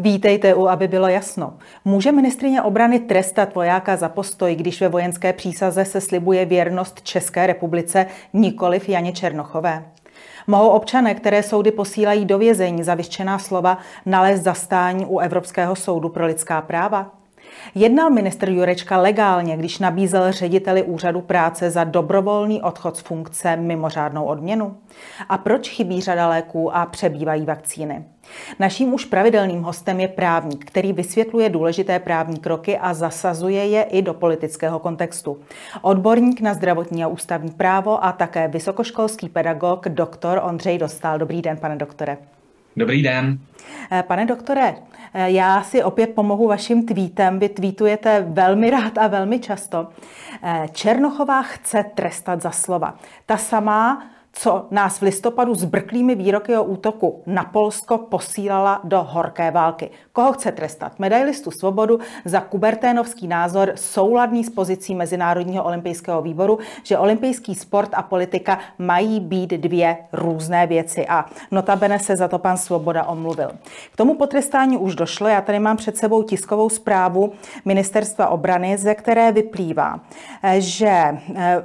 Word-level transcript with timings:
Vítejte 0.00 0.54
u, 0.54 0.68
aby 0.68 0.88
bylo 0.88 1.08
jasno. 1.08 1.54
Může 1.84 2.12
ministrině 2.12 2.62
obrany 2.62 2.98
trestat 2.98 3.54
vojáka 3.54 3.96
za 3.96 4.08
postoj, 4.08 4.54
když 4.54 4.80
ve 4.80 4.88
vojenské 4.88 5.32
přísaze 5.32 5.84
se 5.84 6.00
slibuje 6.00 6.44
věrnost 6.44 7.02
České 7.02 7.46
republice, 7.46 8.06
nikoliv 8.32 8.88
Janě 8.88 9.12
Černochové? 9.12 9.84
Mohou 10.46 10.68
občané, 10.68 11.14
které 11.14 11.42
soudy 11.42 11.70
posílají 11.70 12.24
do 12.24 12.38
vězení 12.38 12.82
za 12.82 12.94
vyštěná 12.94 13.38
slova, 13.38 13.78
nalézt 14.06 14.42
zastání 14.42 15.06
u 15.06 15.18
Evropského 15.18 15.76
soudu 15.76 16.08
pro 16.08 16.26
lidská 16.26 16.60
práva? 16.60 17.10
Jednal 17.74 18.10
ministr 18.10 18.50
Jurečka 18.50 18.98
legálně, 18.98 19.56
když 19.56 19.78
nabízel 19.78 20.32
řediteli 20.32 20.82
úřadu 20.82 21.20
práce 21.20 21.70
za 21.70 21.84
dobrovolný 21.84 22.62
odchod 22.62 22.96
z 22.96 23.00
funkce 23.00 23.56
mimořádnou 23.56 24.24
odměnu? 24.24 24.76
A 25.28 25.38
proč 25.38 25.68
chybí 25.68 26.00
řada 26.00 26.28
léků 26.28 26.76
a 26.76 26.86
přebývají 26.86 27.44
vakcíny? 27.46 28.04
Naším 28.58 28.94
už 28.94 29.04
pravidelným 29.04 29.62
hostem 29.62 30.00
je 30.00 30.08
právník, 30.08 30.64
který 30.64 30.92
vysvětluje 30.92 31.48
důležité 31.48 31.98
právní 31.98 32.38
kroky 32.38 32.78
a 32.78 32.94
zasazuje 32.94 33.66
je 33.66 33.82
i 33.82 34.02
do 34.02 34.14
politického 34.14 34.78
kontextu. 34.78 35.38
Odborník 35.82 36.40
na 36.40 36.54
zdravotní 36.54 37.04
a 37.04 37.08
ústavní 37.08 37.50
právo 37.50 38.04
a 38.04 38.12
také 38.12 38.48
vysokoškolský 38.48 39.28
pedagog 39.28 39.88
doktor 39.88 40.40
Ondřej 40.44 40.78
Dostal. 40.78 41.18
Dobrý 41.18 41.42
den, 41.42 41.56
pane 41.56 41.76
doktore. 41.76 42.18
Dobrý 42.76 43.02
den. 43.02 43.38
Pane 44.06 44.26
doktore, 44.26 44.74
Eh, 45.14 45.30
já 45.30 45.62
si 45.62 45.82
opět 45.82 46.14
pomohu 46.14 46.48
vaším 46.48 46.86
tweetem. 46.86 47.38
Vy 47.38 47.48
tweetujete 47.48 48.26
velmi 48.28 48.70
rád 48.70 48.98
a 48.98 49.06
velmi 49.06 49.38
často. 49.38 49.88
Eh, 50.42 50.66
Černochová 50.72 51.42
chce 51.42 51.84
trestat 51.94 52.42
za 52.42 52.50
slova. 52.50 52.94
Ta 53.26 53.36
samá 53.36 54.06
co 54.38 54.66
nás 54.70 54.98
v 54.98 55.02
listopadu 55.02 55.54
s 55.54 55.64
brklými 55.64 56.14
výroky 56.14 56.56
o 56.56 56.64
útoku 56.64 57.22
na 57.26 57.44
Polsko 57.44 57.98
posílala 57.98 58.80
do 58.84 59.02
horké 59.02 59.50
války. 59.50 59.90
Koho 60.12 60.32
chce 60.32 60.52
trestat? 60.52 60.98
Medailistu 60.98 61.50
svobodu 61.50 61.98
za 62.24 62.40
kuberténovský 62.40 63.28
názor 63.28 63.72
souladný 63.74 64.44
s 64.44 64.50
pozicí 64.50 64.94
Mezinárodního 64.94 65.64
olympijského 65.64 66.22
výboru, 66.22 66.58
že 66.82 66.98
olympijský 66.98 67.54
sport 67.54 67.90
a 67.94 68.02
politika 68.02 68.58
mají 68.78 69.20
být 69.20 69.50
dvě 69.50 69.96
různé 70.12 70.66
věci 70.66 71.06
a 71.08 71.24
notabene 71.50 71.98
se 71.98 72.16
za 72.16 72.28
to 72.28 72.38
pan 72.38 72.56
Svoboda 72.56 73.04
omluvil. 73.04 73.50
K 73.92 73.96
tomu 73.96 74.14
potrestání 74.14 74.76
už 74.76 74.94
došlo. 74.94 75.28
Já 75.28 75.40
tady 75.40 75.58
mám 75.58 75.76
před 75.76 75.96
sebou 75.96 76.22
tiskovou 76.22 76.68
zprávu 76.68 77.32
Ministerstva 77.64 78.28
obrany, 78.28 78.78
ze 78.78 78.94
které 78.94 79.32
vyplývá, 79.32 80.00
že 80.58 81.18
eh, 81.34 81.62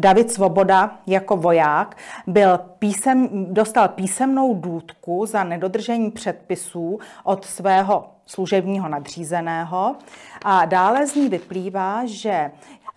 David 0.00 0.32
Svoboda 0.32 0.98
jako 1.06 1.36
voják 1.36 1.96
byl 2.26 2.58
písem, 2.78 3.28
dostal 3.54 3.88
písemnou 3.88 4.54
důdku 4.54 5.26
za 5.26 5.44
nedodržení 5.44 6.10
předpisů 6.10 6.98
od 7.24 7.44
svého 7.44 8.10
služebního 8.26 8.88
nadřízeného. 8.88 9.96
A 10.44 10.64
dále 10.64 11.06
z 11.06 11.14
ní 11.14 11.28
vyplývá, 11.28 12.02
že 12.04 12.50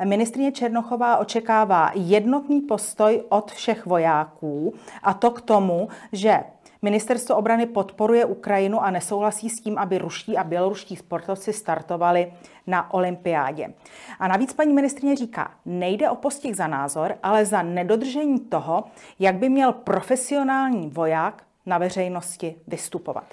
Ministrině 0.03 0.51
Černochová 0.51 1.17
očekává 1.17 1.91
jednotný 1.95 2.61
postoj 2.61 3.23
od 3.29 3.51
všech 3.51 3.85
vojáků 3.85 4.73
a 5.03 5.13
to 5.13 5.31
k 5.31 5.41
tomu, 5.41 5.87
že 6.11 6.43
Ministerstvo 6.81 7.35
obrany 7.35 7.65
podporuje 7.65 8.25
Ukrajinu 8.25 8.83
a 8.83 8.91
nesouhlasí 8.91 9.49
s 9.49 9.61
tím, 9.61 9.77
aby 9.77 9.97
ruští 9.97 10.37
a 10.37 10.43
běloruští 10.43 10.95
sportovci 10.95 11.53
startovali 11.53 12.33
na 12.71 12.93
olympiádě. 12.93 13.73
A 14.19 14.27
navíc 14.27 14.53
paní 14.53 14.73
ministrině 14.73 15.15
říká, 15.15 15.51
nejde 15.65 16.09
o 16.09 16.15
postih 16.15 16.55
za 16.55 16.67
názor, 16.67 17.15
ale 17.23 17.45
za 17.45 17.61
nedodržení 17.61 18.39
toho, 18.39 18.83
jak 19.19 19.35
by 19.35 19.49
měl 19.49 19.71
profesionální 19.71 20.89
voják 20.89 21.43
na 21.65 21.77
veřejnosti 21.77 22.55
vystupovat. 22.67 23.23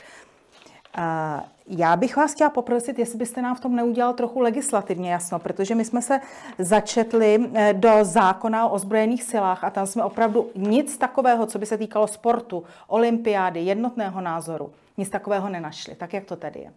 Já 1.67 1.97
bych 1.97 2.17
vás 2.17 2.35
chtěla 2.35 2.51
poprosit, 2.51 2.99
jestli 2.99 3.19
byste 3.19 3.43
nám 3.43 3.57
v 3.57 3.61
tom 3.61 3.77
neudělal 3.77 4.15
trochu 4.15 4.41
legislativně 4.41 5.12
jasno, 5.12 5.39
protože 5.39 5.75
my 5.75 5.85
jsme 5.85 6.03
se 6.03 6.21
začetli 6.59 7.51
eh, 7.55 7.75
do 7.75 7.91
zákona 8.03 8.67
o 8.67 8.73
ozbrojených 8.73 9.23
silách 9.23 9.65
a 9.65 9.71
tam 9.71 9.87
jsme 9.87 10.05
opravdu 10.05 10.51
nic 10.55 10.99
takového, 10.99 11.47
co 11.47 11.59
by 11.59 11.67
se 11.67 11.79
týkalo 11.79 12.07
sportu, 12.07 12.65
olympiády, 12.87 13.61
jednotného 13.61 14.21
názoru, 14.21 14.73
nic 14.97 15.09
takového 15.09 15.49
nenašli. 15.49 15.95
Tak 15.95 16.12
jak 16.12 16.25
to 16.25 16.37
tedy 16.37 16.61
je? 16.61 16.73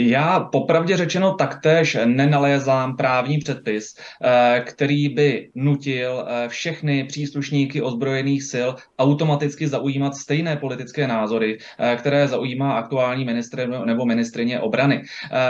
Já 0.00 0.40
popravdě 0.40 0.96
řečeno 0.96 1.34
taktéž 1.34 1.96
nenalézám 2.04 2.96
právní 2.96 3.38
předpis, 3.38 3.94
eh, 4.24 4.62
který 4.66 5.08
by 5.08 5.50
nutil 5.54 6.24
eh, 6.28 6.48
všechny 6.48 7.04
příslušníky 7.04 7.82
ozbrojených 7.82 8.42
sil 8.52 8.68
automaticky 8.98 9.68
zaujímat 9.68 10.14
stejné 10.14 10.56
politické 10.56 11.06
názory, 11.06 11.58
eh, 11.78 11.96
které 11.96 12.28
zaujímá 12.28 12.72
aktuální 12.72 13.24
ministr 13.24 13.68
nebo 13.84 14.06
ministrině 14.06 14.60
obrany. 14.60 15.02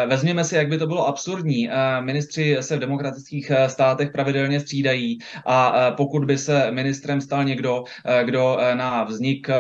Vezměme 0.07 0.45
si, 0.45 0.55
jak 0.57 0.69
by 0.69 0.79
to 0.79 0.87
bylo 0.87 1.09
absurdní. 1.09 1.69
Ministři 2.01 2.57
se 2.61 2.77
v 2.77 2.81
demokratických 2.81 3.53
státech 3.67 4.11
pravidelně 4.13 4.61
střídají 4.61 5.19
a 5.47 5.91
pokud 5.91 6.25
by 6.25 6.39
se 6.39 6.71
ministrem 6.71 7.21
stal 7.21 7.45
někdo, 7.45 7.85
kdo 8.25 8.59
na 8.75 9.05
vznik 9.05 9.51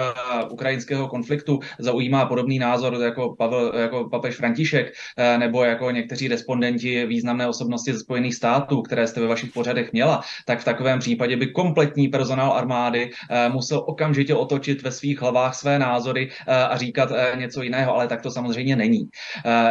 ukrajinského 0.50 1.08
konfliktu 1.08 1.60
zaujímá 1.78 2.26
podobný 2.26 2.58
názor 2.58 2.94
jako, 3.02 3.34
Pavel, 3.38 3.72
jako 3.76 4.08
papež 4.08 4.36
František, 4.36 4.77
František 4.78 4.94
eh, 5.16 5.38
nebo 5.38 5.64
jako 5.64 5.90
někteří 5.90 6.28
respondenti 6.28 7.06
významné 7.06 7.48
osobnosti 7.48 7.92
ze 7.92 7.98
Spojených 7.98 8.34
států, 8.34 8.82
které 8.82 9.06
jste 9.06 9.20
ve 9.20 9.26
vašich 9.26 9.52
pořadech 9.52 9.92
měla, 9.92 10.20
tak 10.46 10.60
v 10.60 10.64
takovém 10.64 10.98
případě 10.98 11.36
by 11.36 11.46
kompletní 11.46 12.08
personál 12.08 12.52
armády 12.52 13.10
eh, 13.30 13.48
musel 13.48 13.84
okamžitě 13.86 14.34
otočit 14.34 14.82
ve 14.82 14.90
svých 14.90 15.20
hlavách 15.20 15.54
své 15.54 15.78
názory 15.78 16.30
eh, 16.30 16.54
a 16.54 16.76
říkat 16.76 17.12
něco 17.34 17.62
jiného, 17.62 17.94
ale 17.94 18.08
tak 18.08 18.22
to 18.22 18.30
samozřejmě 18.30 18.76
není. 18.76 19.08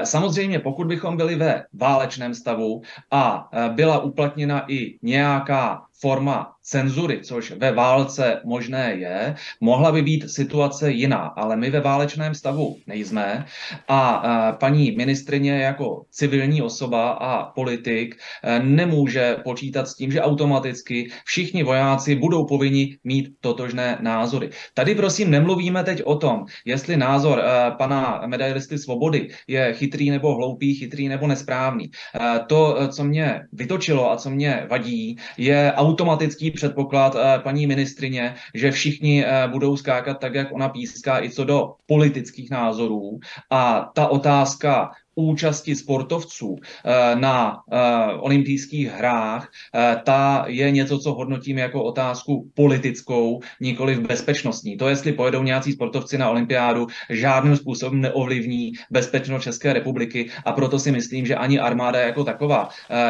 Samozřejmě, 0.03 0.59
pokud 0.59 0.88
bychom 0.88 1.18
byli 1.18 1.35
ve 1.35 1.63
válečném 1.74 2.34
stavu 2.34 2.81
a 3.12 3.50
byla 3.75 4.00
uplatněna 4.00 4.66
i 4.68 4.97
nějaká 5.01 5.87
forma 6.00 6.58
cenzury, 6.68 7.19
což 7.24 7.52
ve 7.52 7.72
válce 7.72 8.41
možné 8.46 8.94
je, 8.94 9.35
mohla 9.62 9.91
by 9.91 10.02
být 10.02 10.30
situace 10.30 10.91
jiná, 10.91 11.18
ale 11.18 11.56
my 11.56 11.69
ve 11.69 11.80
válečném 11.80 12.35
stavu 12.35 12.78
nejsme 12.88 13.46
a 13.88 14.22
paní 14.59 14.91
ministrině 14.91 15.52
jako 15.52 16.03
civilní 16.12 16.62
osoba 16.62 17.09
a 17.09 17.52
politik 17.52 18.16
e, 18.44 18.59
nemůže 18.59 19.38
počítat 19.44 19.88
s 19.88 19.96
tím, 19.96 20.12
že 20.12 20.22
automaticky 20.22 21.09
všichni 21.25 21.63
vojáci 21.63 22.16
budou 22.16 22.46
povinni 22.46 22.97
mít 23.03 23.30
totožné 23.41 23.97
názory. 24.02 24.50
Tady 24.74 24.96
prosím 24.96 25.31
nemluvíme 25.31 25.84
teď 25.84 26.03
o 26.03 26.16
tom, 26.16 26.46
jestli 26.66 26.97
názor 26.97 27.40
e, 27.40 27.72
pana 27.72 28.22
medailisty 28.25 28.78
svobody 28.78 29.28
je 29.47 29.74
chytrý 29.74 30.09
nebo 30.09 30.36
hloupý, 30.36 30.75
chytrý 30.75 31.07
nebo 31.07 31.28
nesprávný. 31.28 31.86
E, 31.86 32.40
to, 32.47 32.88
co 32.91 33.03
mě 33.03 33.41
vytočilo 33.53 34.12
a 34.12 34.18
co 34.18 34.30
mě 34.30 34.68
vadí, 34.69 35.18
je 35.38 35.74
automatický 35.88 36.52
předpoklad 36.52 37.16
eh, 37.16 37.40
paní 37.40 37.68
ministrině, 37.68 38.36
že 38.53 38.72
všichni 38.72 39.25
eh, 39.25 39.48
budou 39.48 39.78
skákat 39.78 40.20
tak, 40.20 40.34
jak 40.34 40.52
ona 40.52 40.70
píská, 40.70 41.24
i 41.24 41.30
co 41.30 41.44
do 41.44 41.74
politických 41.86 42.50
názorů. 42.52 43.20
A 43.50 43.92
ta 43.96 44.08
otázka 44.08 44.92
účasti 45.18 45.76
sportovců 45.76 46.56
eh, 46.62 47.16
na 47.16 47.58
eh, 47.72 47.78
olympijských 48.14 48.88
hrách, 48.88 49.50
eh, 49.76 50.02
ta 50.06 50.46
je 50.48 50.72
něco, 50.72 51.00
co 51.00 51.14
hodnotím 51.14 51.58
jako 51.58 51.84
otázku 51.84 52.52
politickou, 52.54 53.42
nikoli 53.62 53.96
v 53.96 54.08
bezpečnostní. 54.08 54.78
To, 54.78 54.90
jestli 54.90 55.14
pojedou 55.14 55.44
nějací 55.44 55.74
sportovci 55.74 56.18
na 56.18 56.30
olympiádu, 56.30 56.88
žádným 57.10 57.58
způsobem 57.58 58.02
neovlivní 58.02 58.72
bezpečnost 58.92 59.44
České 59.44 59.74
republiky 59.74 60.30
a 60.46 60.52
proto 60.52 60.80
si 60.80 60.92
myslím, 60.92 61.25
že 61.25 61.36
ani 61.36 61.60
armáda 61.60 62.00
jako 62.00 62.24
taková 62.24 62.70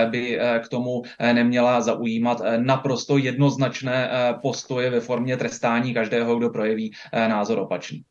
by 0.10 0.39
k 0.60 0.68
tomu 0.68 1.01
neměla 1.33 1.81
zaujímat 1.81 2.42
naprosto 2.57 3.18
jednoznačné 3.18 4.10
postoje 4.42 4.89
ve 4.89 5.00
formě 5.00 5.38
trestání 5.38 5.94
každého, 5.94 6.36
kdo 6.36 6.50
projeví 6.50 6.92
názor 7.13 7.60
opačný. 7.60 8.03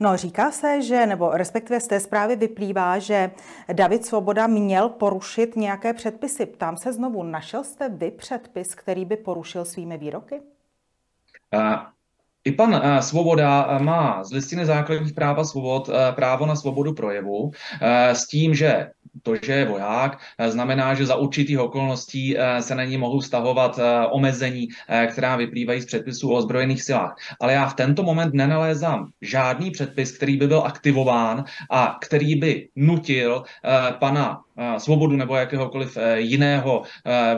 No, 0.00 0.16
říká 0.16 0.50
se, 0.50 0.82
že, 0.82 1.06
nebo 1.06 1.30
respektive 1.30 1.80
z 1.80 1.86
té 1.86 2.00
zprávy 2.00 2.36
vyplývá, 2.36 2.98
že 2.98 3.30
David 3.72 4.06
Svoboda 4.06 4.46
měl 4.46 4.88
porušit 4.88 5.56
nějaké 5.56 5.92
předpisy. 5.92 6.46
Ptám 6.46 6.76
se 6.76 6.92
znovu, 6.92 7.22
našel 7.22 7.64
jste 7.64 7.88
vy 7.88 8.10
předpis, 8.10 8.74
který 8.74 9.04
by 9.04 9.16
porušil 9.16 9.64
svými 9.64 9.98
výroky? 9.98 10.40
I 12.44 12.52
pan 12.52 12.82
Svoboda 13.02 13.78
má 13.78 14.24
z 14.24 14.32
listiny 14.32 14.66
základních 14.66 15.12
práv 15.12 15.38
a 15.38 15.44
svobod 15.44 15.90
právo 16.14 16.46
na 16.46 16.56
svobodu 16.56 16.94
projevu 16.94 17.50
s 18.12 18.26
tím, 18.26 18.54
že 18.54 18.90
to, 19.22 19.34
že 19.42 19.52
je 19.52 19.64
voják, 19.64 20.18
znamená, 20.48 20.94
že 20.94 21.06
za 21.06 21.16
určitých 21.16 21.58
okolností 21.58 22.36
se 22.60 22.74
na 22.74 22.84
ní 22.84 22.96
mohou 22.96 23.20
stahovat 23.20 23.80
omezení, 24.10 24.68
která 25.10 25.36
vyplývají 25.36 25.80
z 25.80 25.86
předpisů 25.86 26.30
o 26.30 26.36
ozbrojených 26.36 26.82
silách. 26.82 27.16
Ale 27.40 27.52
já 27.52 27.66
v 27.66 27.74
tento 27.74 28.02
moment 28.02 28.34
nenalézám 28.34 29.10
žádný 29.22 29.70
předpis, 29.70 30.16
který 30.16 30.36
by 30.36 30.46
byl 30.46 30.62
aktivován 30.64 31.44
a 31.70 31.96
který 32.00 32.34
by 32.34 32.68
nutil 32.76 33.42
pana 33.98 34.40
svobodu 34.78 35.16
nebo 35.16 35.36
jakéhokoliv 35.36 35.98
jiného 36.14 36.82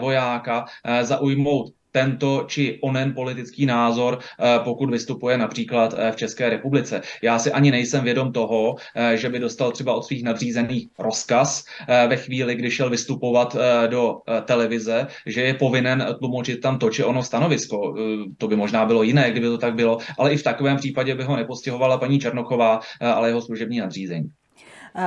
vojáka 0.00 0.64
zaujmout 1.02 1.72
tento 1.92 2.44
či 2.48 2.78
onen 2.82 3.14
politický 3.14 3.66
názor, 3.66 4.18
pokud 4.64 4.90
vystupuje 4.90 5.38
například 5.38 5.94
v 6.10 6.16
České 6.16 6.50
republice. 6.50 7.00
Já 7.22 7.38
si 7.38 7.52
ani 7.52 7.70
nejsem 7.70 8.04
vědom 8.04 8.32
toho, 8.32 8.76
že 9.14 9.28
by 9.28 9.38
dostal 9.38 9.72
třeba 9.72 9.94
od 9.94 10.04
svých 10.04 10.24
nadřízených 10.24 10.88
rozkaz 10.98 11.64
ve 12.08 12.16
chvíli, 12.16 12.54
kdy 12.54 12.70
šel 12.70 12.90
vystupovat 12.90 13.56
do 13.86 14.16
televize, 14.44 15.06
že 15.26 15.42
je 15.42 15.54
povinen 15.54 16.06
tlumočit 16.18 16.60
tam 16.60 16.78
to 16.78 16.90
či 16.90 17.04
ono 17.04 17.22
stanovisko. 17.22 17.94
To 18.38 18.48
by 18.48 18.56
možná 18.56 18.86
bylo 18.86 19.02
jiné, 19.02 19.30
kdyby 19.30 19.46
to 19.46 19.58
tak 19.58 19.74
bylo, 19.74 19.98
ale 20.18 20.32
i 20.32 20.36
v 20.36 20.42
takovém 20.42 20.76
případě 20.76 21.14
by 21.14 21.24
ho 21.24 21.36
nepostihovala 21.36 21.98
paní 21.98 22.20
Černochová, 22.20 22.80
ale 23.00 23.28
jeho 23.28 23.42
služební 23.42 23.78
nadřízení. 23.78 24.30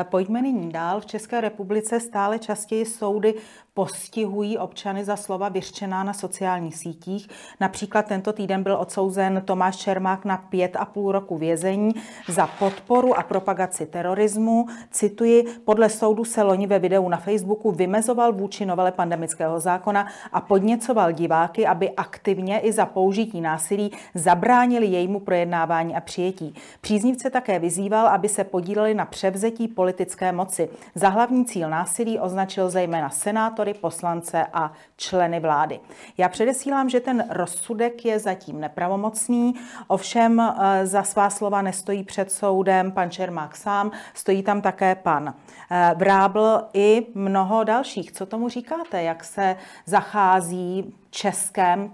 Pojďme 0.03 0.41
nyní 0.41 0.71
dál. 0.71 1.01
V 1.01 1.05
České 1.05 1.41
republice 1.41 1.99
stále 1.99 2.39
častěji 2.39 2.85
soudy 2.85 3.33
postihují 3.73 4.57
občany 4.57 5.05
za 5.05 5.15
slova 5.15 5.49
vyřčená 5.49 6.03
na 6.03 6.13
sociálních 6.13 6.75
sítích. 6.75 7.27
Například 7.59 8.05
tento 8.05 8.33
týden 8.33 8.63
byl 8.63 8.77
odsouzen 8.79 9.41
Tomáš 9.45 9.75
Čermák 9.75 10.25
na 10.25 10.37
pět 10.37 10.75
a 10.75 10.85
půl 10.85 11.11
roku 11.11 11.37
vězení 11.37 11.91
za 12.27 12.47
podporu 12.47 13.17
a 13.17 13.23
propagaci 13.23 13.85
terorismu. 13.85 14.65
Cituji, 14.91 15.43
podle 15.65 15.89
soudu 15.89 16.25
se 16.25 16.43
loni 16.43 16.67
ve 16.67 16.79
videu 16.79 17.09
na 17.09 17.17
Facebooku 17.17 17.71
vymezoval 17.71 18.33
vůči 18.33 18.65
novele 18.65 18.91
pandemického 18.91 19.59
zákona 19.59 20.07
a 20.31 20.41
podněcoval 20.41 21.11
diváky, 21.11 21.67
aby 21.67 21.91
aktivně 21.91 22.59
i 22.59 22.71
za 22.71 22.85
použití 22.85 23.41
násilí 23.41 23.91
zabránili 24.15 24.85
jejímu 24.85 25.19
projednávání 25.19 25.95
a 25.95 26.01
přijetí. 26.01 26.55
Příznivce 26.81 27.29
také 27.29 27.59
vyzýval, 27.59 28.07
aby 28.07 28.29
se 28.29 28.43
podíleli 28.43 28.93
na 28.93 29.05
převzetí 29.05 29.67
politické 29.67 30.31
moci. 30.31 30.69
Za 30.95 31.09
hlavní 31.09 31.45
cíl 31.45 31.69
násilí 31.69 32.19
označil 32.19 32.69
zejména 32.69 33.09
senátor 33.09 33.62
senátory, 33.63 33.73
poslance 33.73 34.45
a 34.53 34.71
členy 34.97 35.39
vlády. 35.39 35.79
Já 36.17 36.29
předesílám, 36.29 36.89
že 36.89 36.99
ten 36.99 37.23
rozsudek 37.29 38.05
je 38.05 38.19
zatím 38.19 38.59
nepravomocný, 38.59 39.53
ovšem 39.87 40.39
eh, 40.39 40.87
za 40.87 41.03
svá 41.03 41.29
slova 41.29 41.61
nestojí 41.61 42.03
před 42.03 42.31
soudem 42.31 42.91
pan 42.91 43.09
Čermák 43.09 43.55
sám, 43.55 43.91
stojí 44.13 44.43
tam 44.43 44.61
také 44.61 44.95
pan 44.95 45.33
eh, 45.71 45.95
Vrábl 45.97 46.61
i 46.73 47.07
mnoho 47.15 47.63
dalších. 47.63 48.11
Co 48.11 48.25
tomu 48.25 48.49
říkáte, 48.49 49.03
jak 49.03 49.23
se 49.23 49.55
zachází 49.85 50.93
českém 51.09 51.91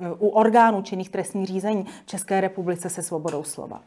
eh, 0.00 0.10
u 0.18 0.28
orgánů 0.28 0.82
činných 0.82 1.10
trestních 1.10 1.46
řízení 1.46 1.86
České 2.06 2.40
republice 2.40 2.90
se 2.90 3.02
svobodou 3.02 3.44
slova? 3.44 3.80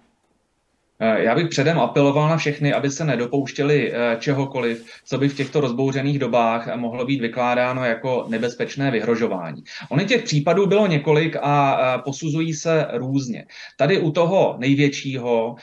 Eh, 1.03 1.23
já 1.23 1.35
bych 1.35 1.47
předem 1.47 1.79
apeloval 1.79 2.29
na 2.29 2.37
všechny, 2.37 2.73
aby 2.73 2.89
se 2.89 3.05
nedopouštěli 3.05 3.93
eh, 3.93 4.17
čehokoliv, 4.19 4.85
co 5.05 5.17
by 5.17 5.29
v 5.29 5.35
těchto 5.35 5.61
rozbouřených 5.61 6.19
dobách 6.19 6.75
mohlo 6.75 7.05
být 7.05 7.21
vykládáno 7.21 7.85
jako 7.85 8.25
nebezpečné 8.29 8.91
vyhrožování. 8.91 9.63
Ony 9.89 10.05
těch 10.05 10.23
případů 10.23 10.65
bylo 10.65 10.87
několik 10.87 11.35
a 11.41 11.79
eh, 11.81 12.01
posuzují 12.01 12.53
se 12.53 12.87
různě. 12.93 13.45
Tady 13.77 13.99
u 13.99 14.11
toho 14.11 14.55
největšího 14.59 15.55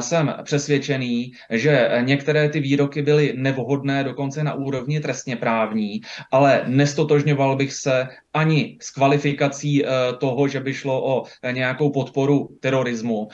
jsem 0.00 0.34
přesvědčený, 0.42 1.32
že 1.50 1.90
některé 2.00 2.48
ty 2.48 2.60
výroky 2.60 3.02
byly 3.02 3.32
nevhodné 3.36 4.04
dokonce 4.04 4.44
na 4.44 4.54
úrovni 4.54 5.00
trestně 5.00 5.36
právní, 5.36 6.00
ale 6.30 6.62
nestotožňoval 6.66 7.56
bych 7.56 7.72
se 7.72 8.08
ani 8.34 8.76
s 8.80 8.90
kvalifikací 8.90 9.84
toho, 10.18 10.48
že 10.48 10.60
by 10.60 10.74
šlo 10.74 11.06
o 11.06 11.24
nějakou 11.52 11.90
podporu 11.90 12.48
terorismu. 12.60 13.28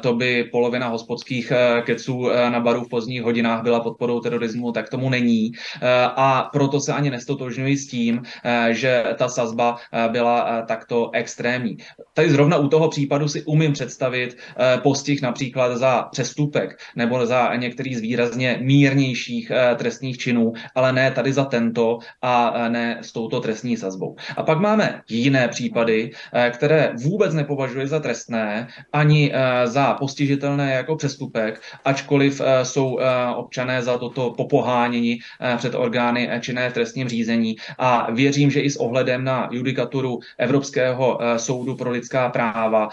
To 0.00 0.14
by 0.14 0.44
polovina 0.44 0.88
hospodských 0.88 1.50
eh, 1.50 1.82
keců 1.82 2.30
eh, 2.30 2.50
na 2.50 2.60
baru 2.60 2.84
v 2.84 2.88
pozdních 2.88 3.22
hodinách 3.22 3.62
byla 3.62 3.80
podporou 3.80 4.20
terorismu, 4.20 4.72
tak 4.72 4.88
tomu 4.88 5.10
není. 5.10 5.52
Eh, 5.52 5.88
a 6.16 6.48
proto 6.52 6.80
se 6.80 6.92
ani 6.92 7.10
nestotožňuji 7.10 7.76
s 7.76 7.86
tím, 7.86 8.22
že 8.70 9.04
ta 9.18 9.28
sazba 9.28 9.76
byla 10.08 10.62
takto 10.62 11.10
extrémní. 11.12 11.76
Tady 12.14 12.30
zrovna 12.30 12.56
u 12.56 12.68
toho 12.68 12.88
případu 12.88 13.28
si 13.28 13.42
umím 13.42 13.72
představit 13.72 14.36
postih 14.82 15.22
například 15.22 15.76
za 15.76 16.02
přestupek 16.02 16.78
nebo 16.96 17.26
za 17.26 17.56
některý 17.56 17.94
z 17.94 18.00
výrazně 18.00 18.58
mírnějších 18.60 19.52
trestních 19.76 20.18
činů, 20.18 20.52
ale 20.74 20.92
ne 20.92 21.10
tady 21.10 21.32
za 21.32 21.44
tento 21.44 21.98
a 22.22 22.68
ne 22.68 22.98
s 23.02 23.12
touto 23.12 23.40
trestní 23.40 23.76
sazbou. 23.76 24.16
A 24.36 24.42
pak 24.42 24.60
máme 24.60 25.02
jiné 25.08 25.48
případy, 25.48 26.10
které 26.50 26.92
vůbec 27.02 27.34
nepovažuji 27.34 27.86
za 27.86 28.00
trestné 28.00 28.68
ani 28.92 29.32
za 29.64 29.94
postižitelné 29.94 30.74
jako 30.74 30.96
přestupek, 30.96 31.60
ačkoliv 31.84 32.40
eh, 32.40 32.64
jsou 32.64 32.98
eh, 32.98 33.34
občané 33.34 33.82
za 33.82 33.98
toto 33.98 34.30
popoháněni 34.30 35.18
eh, 35.40 35.56
před 35.56 35.74
orgány 35.74 36.30
činné 36.40 36.70
v 36.70 36.72
trestním 36.72 37.08
řízení. 37.08 37.56
A 37.78 38.10
věřím, 38.12 38.50
že 38.50 38.60
i 38.60 38.70
s 38.70 38.76
ohledem 38.76 39.24
na 39.24 39.48
judikaturu 39.52 40.18
Evropského 40.38 41.18
soudu 41.36 41.76
pro 41.76 41.90
lidská 41.90 42.28
práva 42.28 42.88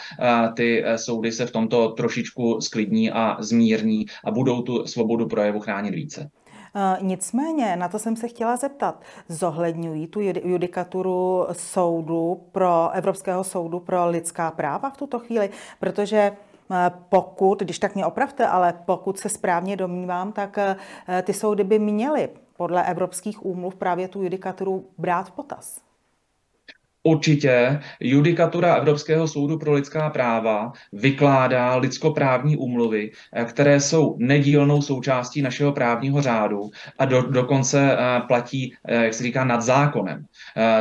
ty 0.56 0.84
soudy 0.96 1.32
se 1.32 1.46
v 1.46 1.52
tomto 1.52 1.90
trošičku 1.90 2.62
sklidní 2.62 3.12
a 3.12 3.38
zmírní 3.40 4.06
a 4.26 4.32
budou 4.32 4.62
tu 4.62 4.88
svobodu 4.88 5.28
projevu 5.28 5.60
chránit 5.60 5.96
více. 5.96 6.30
Nicméně, 7.02 7.76
na 7.76 7.88
to 7.88 8.00
jsem 8.00 8.16
se 8.16 8.28
chtěla 8.28 8.58
zeptat, 8.58 9.02
zohledňují 9.28 10.08
tu 10.08 10.20
judikaturu 10.22 11.48
soudu 11.52 12.42
pro 12.52 12.90
Evropského 12.94 13.44
soudu 13.44 13.80
pro 13.80 14.08
lidská 14.08 14.52
práva 14.52 14.90
v 14.90 14.98
tuto 14.98 15.20
chvíli, 15.20 15.50
protože 15.80 16.32
Eh, 16.72 16.92
pokud, 17.10 17.60
když 17.60 17.80
tak 17.80 17.96
mě 17.96 18.06
opravte, 18.06 18.48
ale 18.48 18.74
pokud 18.86 19.20
se 19.20 19.30
správně 19.30 19.78
domnívám, 19.78 20.32
tak 20.32 20.58
eh, 20.58 20.76
ty 21.24 21.34
soudy 21.34 21.64
by 21.64 21.80
měly 21.80 22.30
podle 22.58 22.86
evropských 22.86 23.46
úmluv 23.46 23.76
právě 23.76 24.08
tu 24.08 24.22
judikaturu 24.22 24.86
brát 24.98 25.28
v 25.28 25.32
potaz. 25.32 25.82
Určitě 27.04 27.80
judikatura 28.00 28.76
Evropského 28.76 29.28
soudu 29.28 29.58
pro 29.58 29.74
lidská 29.74 30.10
práva 30.10 30.72
vykládá 30.94 31.76
lidskoprávní 31.76 32.58
úmluvy, 32.58 33.12
eh, 33.34 33.46
které 33.46 33.80
jsou 33.80 34.16
nedílnou 34.20 34.82
součástí 34.82 35.42
našeho 35.42 35.74
právního 35.74 36.22
řádu 36.22 36.70
a 37.00 37.06
do, 37.06 37.22
dokonce 37.22 37.98
platí, 38.28 38.74
jak 38.88 39.14
se 39.14 39.24
říká, 39.24 39.44
nad 39.46 39.62
zákonem. 39.62 40.26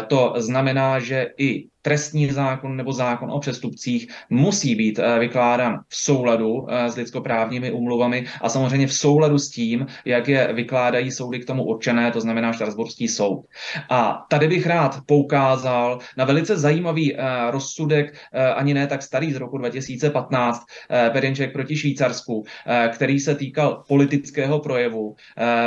To 0.06 0.34
znamená, 0.36 0.98
že 0.98 1.30
i 1.38 1.66
trestní 1.82 2.30
zákon 2.30 2.76
nebo 2.76 2.92
zákon 2.92 3.30
o 3.30 3.40
přestupcích 3.40 4.08
musí 4.30 4.74
být 4.74 4.98
eh, 4.98 5.18
vykládán 5.18 5.80
v 5.88 5.96
souladu 5.96 6.66
eh, 6.70 6.90
s 6.90 6.96
lidskoprávními 6.96 7.70
umluvami 7.70 8.26
a 8.40 8.48
samozřejmě 8.48 8.86
v 8.86 8.94
souladu 8.94 9.38
s 9.38 9.50
tím, 9.50 9.86
jak 10.04 10.28
je 10.28 10.52
vykládají 10.52 11.10
soudy 11.10 11.38
k 11.38 11.46
tomu 11.46 11.64
určené, 11.64 12.10
to 12.10 12.20
znamená 12.20 12.52
Štrasburský 12.52 13.08
soud. 13.08 13.44
A 13.90 14.26
tady 14.30 14.48
bych 14.48 14.66
rád 14.66 14.98
poukázal 15.06 15.98
na 16.16 16.24
velice 16.24 16.56
zajímavý 16.56 17.16
eh, 17.16 17.20
rozsudek, 17.50 18.14
ani 18.54 18.74
ne 18.74 18.86
tak 18.86 19.02
starý 19.02 19.32
z 19.32 19.36
roku 19.36 19.58
2015, 19.58 20.60
Perinček 21.12 21.52
proti 21.52 21.76
Švýcarsku, 21.76 22.44
který 22.92 23.20
se 23.20 23.34
týkal 23.34 23.84
politického 23.88 24.58
projevu, 24.58 25.14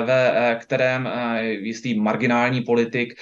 ve 0.05 0.57
kterém 0.61 1.09
jistý 1.41 1.99
marginální 1.99 2.61
politik 2.61 3.13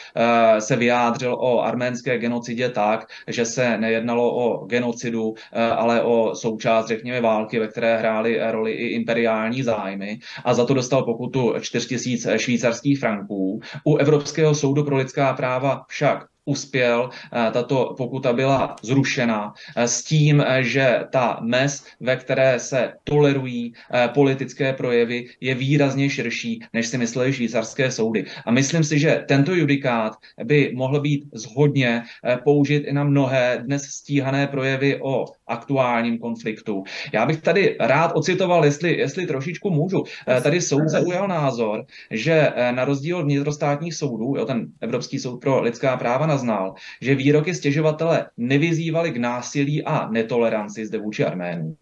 se 0.59 0.75
vyjádřil 0.75 1.33
o 1.33 1.61
arménské 1.61 2.17
genocidě 2.17 2.69
tak, 2.81 3.07
že 3.27 3.45
se 3.45 3.77
nejednalo 3.77 4.35
o 4.35 4.65
genocidu, 4.65 5.33
eh, 5.53 5.61
ale 5.61 6.01
o 6.01 6.35
součást, 6.35 6.87
řekněme, 6.87 7.21
války, 7.21 7.59
ve 7.59 7.67
které 7.67 7.97
hrály 7.97 8.39
roli 8.51 8.71
i 8.71 8.87
imperiální 8.87 9.63
zájmy 9.63 10.19
a 10.43 10.53
za 10.53 10.65
to 10.65 10.73
dostal 10.73 11.03
pokutu 11.03 11.53
4000 11.59 12.39
švýcarských 12.39 12.99
franků. 12.99 13.61
U 13.85 13.97
Evropského 13.97 14.55
soudu 14.55 14.83
pro 14.83 14.97
lidská 14.97 15.33
práva 15.33 15.85
však 15.87 16.30
uspěl, 16.45 17.09
eh, 17.09 17.51
tato 17.51 17.93
pokuta 17.97 18.33
byla 18.33 18.75
zrušena 18.83 19.53
eh, 19.75 19.87
s 19.87 20.03
tím, 20.03 20.41
eh, 20.41 20.63
že 20.63 20.99
ta 21.11 21.39
mez, 21.41 21.85
ve 21.99 22.15
které 22.15 22.59
se 22.59 22.93
tolerují 23.03 23.73
politické 24.13 24.73
projevy, 24.73 25.25
je 25.41 25.55
výrazně 25.55 26.09
širší, 26.09 26.59
než 26.73 26.87
si 26.87 26.97
mysleli 26.97 27.33
švýcarské 27.33 27.91
soudy. 27.91 28.25
A 28.45 28.51
myslím 28.51 28.83
si, 28.83 28.99
že 28.99 29.23
tento 29.27 29.55
judikát 29.55 30.13
by 30.43 30.71
mohl 30.75 30.99
být 30.99 31.25
zhodně 31.33 32.03
použit 32.43 32.83
i 32.87 32.93
na 32.93 33.03
mnohé 33.03 33.63
dnes 33.65 33.83
stíhané 33.83 34.47
projevy 34.47 34.99
o 35.01 35.25
aktuálním 35.47 36.19
konfliktu. 36.19 36.83
Já 37.13 37.25
bych 37.25 37.41
tady 37.41 37.75
rád 37.79 38.11
ocitoval, 38.15 38.65
jestli, 38.65 38.97
jestli 38.97 39.27
trošičku 39.27 39.69
můžu. 39.69 40.03
Tady 40.43 40.61
soud 40.61 40.89
zaujal 40.89 41.27
názor, 41.27 41.85
že 42.11 42.51
na 42.71 42.85
rozdíl 42.85 43.17
od 43.17 43.23
vnitrostátních 43.23 43.95
soudů, 43.95 44.33
jo, 44.37 44.45
ten 44.45 44.67
Evropský 44.81 45.19
soud 45.19 45.37
pro 45.41 45.61
lidská 45.61 45.97
práva 45.97 46.30
naznal, 46.31 46.73
že 47.01 47.15
výroky 47.15 47.51
stěžovatele 47.55 48.25
nevyzývaly 48.37 49.11
k 49.11 49.17
násilí 49.17 49.83
a 49.83 50.07
netoleranci 50.07 50.85
zde 50.85 50.97
vůči 50.97 51.25
Arménům. 51.25 51.75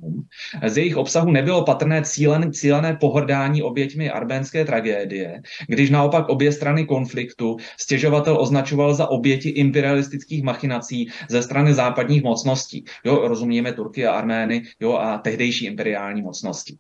Z 0.66 0.78
jejich 0.78 0.98
obsahu 0.98 1.32
nebylo 1.32 1.64
patrné 1.64 2.02
cílené, 2.02 2.52
cílené 2.52 2.98
pohrdání 2.98 3.62
oběťmi 3.62 4.10
arménské 4.10 4.66
tragédie, 4.66 5.42
když 5.68 5.90
naopak 5.90 6.30
obě 6.30 6.52
strany 6.52 6.86
konfliktu 6.86 7.58
stěžovatel 7.78 8.38
označoval 8.40 8.94
za 8.94 9.10
oběti 9.10 9.50
imperialistických 9.50 10.44
machinací 10.44 11.10
ze 11.30 11.42
strany 11.42 11.74
západních 11.74 12.24
mocností. 12.24 12.84
Jo, 13.06 13.28
rozumíme 13.28 13.74
Turky 13.74 14.08
a 14.08 14.18
Armény 14.18 14.64
jo, 14.80 14.94
a 14.94 15.18
tehdejší 15.18 15.66
imperiální 15.66 16.22
mocnosti. 16.22 16.78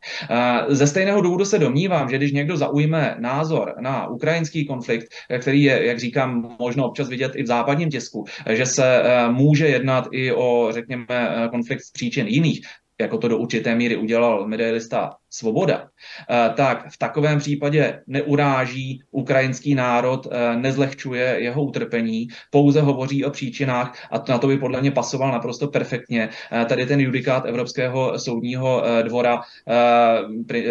Ze 0.67 0.87
stejného 0.87 1.21
důvodu 1.21 1.45
se 1.45 1.59
domnívám, 1.59 2.09
že 2.09 2.17
když 2.17 2.31
někdo 2.31 2.57
zaujme 2.57 3.15
názor 3.19 3.75
na 3.79 4.07
ukrajinský 4.07 4.65
konflikt, 4.65 5.07
který 5.39 5.63
je, 5.63 5.85
jak 5.85 5.99
říkám, 5.99 6.55
možno 6.59 6.87
občas 6.87 7.09
vidět 7.09 7.31
i 7.35 7.43
v 7.43 7.47
západním 7.59 7.89
tisku, 7.89 8.25
že 8.49 8.65
se 8.65 9.03
může 9.31 9.67
jednat 9.67 10.07
i 10.11 10.31
o, 10.31 10.67
řekněme, 10.71 11.07
konflikt 11.51 11.81
z 11.81 11.91
příčin 11.91 12.27
jiných, 12.27 12.61
jako 13.01 13.17
to 13.17 13.27
do 13.27 13.37
určité 13.37 13.75
míry 13.75 13.97
udělal 13.97 14.47
medailista 14.47 15.15
Svoboda, 15.29 15.87
eh, 16.29 16.53
tak 16.55 16.91
v 16.91 16.97
takovém 16.97 17.39
případě 17.39 18.01
neuráží 18.07 19.01
ukrajinský 19.11 19.75
národ, 19.75 20.27
eh, 20.31 20.55
nezlehčuje 20.55 21.35
jeho 21.39 21.63
utrpení, 21.63 22.27
pouze 22.51 22.81
hovoří 22.81 23.25
o 23.25 23.31
příčinách 23.31 24.07
a 24.11 24.23
na 24.29 24.37
to 24.37 24.47
by 24.47 24.57
podle 24.57 24.81
mě 24.81 24.91
pasoval 24.91 25.31
naprosto 25.31 25.67
perfektně 25.67 26.29
eh, 26.51 26.65
tady 26.65 26.85
ten 26.85 26.99
judikát 26.99 27.45
Evropského 27.45 28.19
soudního 28.19 28.83
dvora 29.03 29.41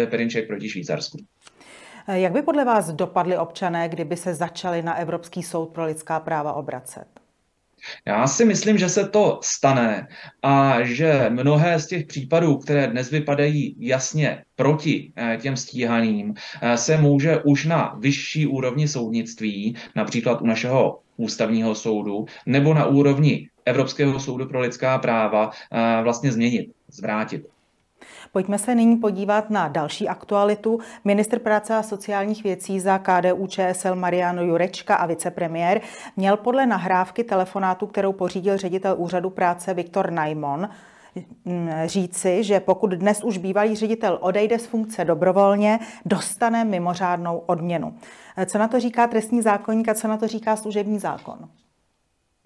Perinček 0.09 0.47
proti 0.47 0.69
Švýcarsku. 0.69 1.17
Jak 2.13 2.31
by 2.31 2.41
podle 2.41 2.65
vás 2.65 2.91
dopadli 2.91 3.37
občané, 3.37 3.89
kdyby 3.89 4.17
se 4.17 4.35
začali 4.35 4.81
na 4.81 4.95
Evropský 4.95 5.43
soud 5.43 5.65
pro 5.65 5.85
lidská 5.85 6.19
práva 6.19 6.53
obracet? 6.53 7.07
Já 8.05 8.27
si 8.27 8.45
myslím, 8.45 8.77
že 8.77 8.89
se 8.89 9.09
to 9.09 9.39
stane 9.43 10.07
a 10.43 10.81
že 10.81 11.25
mnohé 11.29 11.79
z 11.79 11.87
těch 11.87 12.05
případů, 12.05 12.57
které 12.57 12.87
dnes 12.87 13.11
vypadají 13.11 13.75
jasně 13.79 14.43
proti 14.55 15.13
eh, 15.15 15.37
těm 15.41 15.57
stíhaným, 15.57 16.33
eh, 16.61 16.77
se 16.77 16.97
může 16.97 17.37
už 17.37 17.65
na 17.65 17.95
vyšší 17.99 18.47
úrovni 18.47 18.87
soudnictví, 18.87 19.75
například 19.95 20.41
u 20.41 20.45
našeho 20.45 20.99
ústavního 21.17 21.75
soudu, 21.75 22.25
nebo 22.45 22.73
na 22.73 22.85
úrovni 22.85 23.49
Evropského 23.65 24.19
soudu 24.19 24.45
pro 24.45 24.59
lidská 24.59 24.97
práva 24.97 25.51
eh, 25.71 26.03
vlastně 26.03 26.31
změnit, 26.31 26.71
zvrátit. 26.87 27.45
Pojďme 28.31 28.57
se 28.57 28.75
nyní 28.75 28.97
podívat 28.97 29.49
na 29.49 29.67
další 29.67 30.07
aktualitu. 30.07 30.79
Ministr 31.03 31.39
práce 31.39 31.75
a 31.75 31.83
sociálních 31.83 32.43
věcí 32.43 32.79
za 32.79 32.97
KDU 32.97 33.47
ČSL 33.47 33.95
Mariano 33.95 34.43
Jurečka 34.43 34.95
a 34.95 35.05
vicepremiér 35.05 35.81
měl 36.17 36.37
podle 36.37 36.65
nahrávky 36.65 37.23
telefonátu, 37.23 37.87
kterou 37.87 38.13
pořídil 38.13 38.57
ředitel 38.57 38.95
úřadu 38.97 39.29
práce 39.29 39.73
Viktor 39.73 40.11
Najmon, 40.11 40.69
mm, 41.45 41.69
říci, 41.85 42.43
že 42.43 42.59
pokud 42.59 42.91
dnes 42.91 43.23
už 43.23 43.37
bývalý 43.37 43.75
ředitel 43.75 44.17
odejde 44.21 44.59
z 44.59 44.65
funkce 44.65 45.05
dobrovolně, 45.05 45.79
dostane 46.05 46.65
mimořádnou 46.65 47.37
odměnu. 47.37 47.93
Co 48.45 48.57
na 48.57 48.67
to 48.67 48.79
říká 48.79 49.07
trestní 49.07 49.41
zákonník 49.41 49.89
a 49.89 49.93
co 49.93 50.07
na 50.07 50.17
to 50.17 50.27
říká 50.27 50.55
služební 50.55 50.99
zákon? 50.99 51.49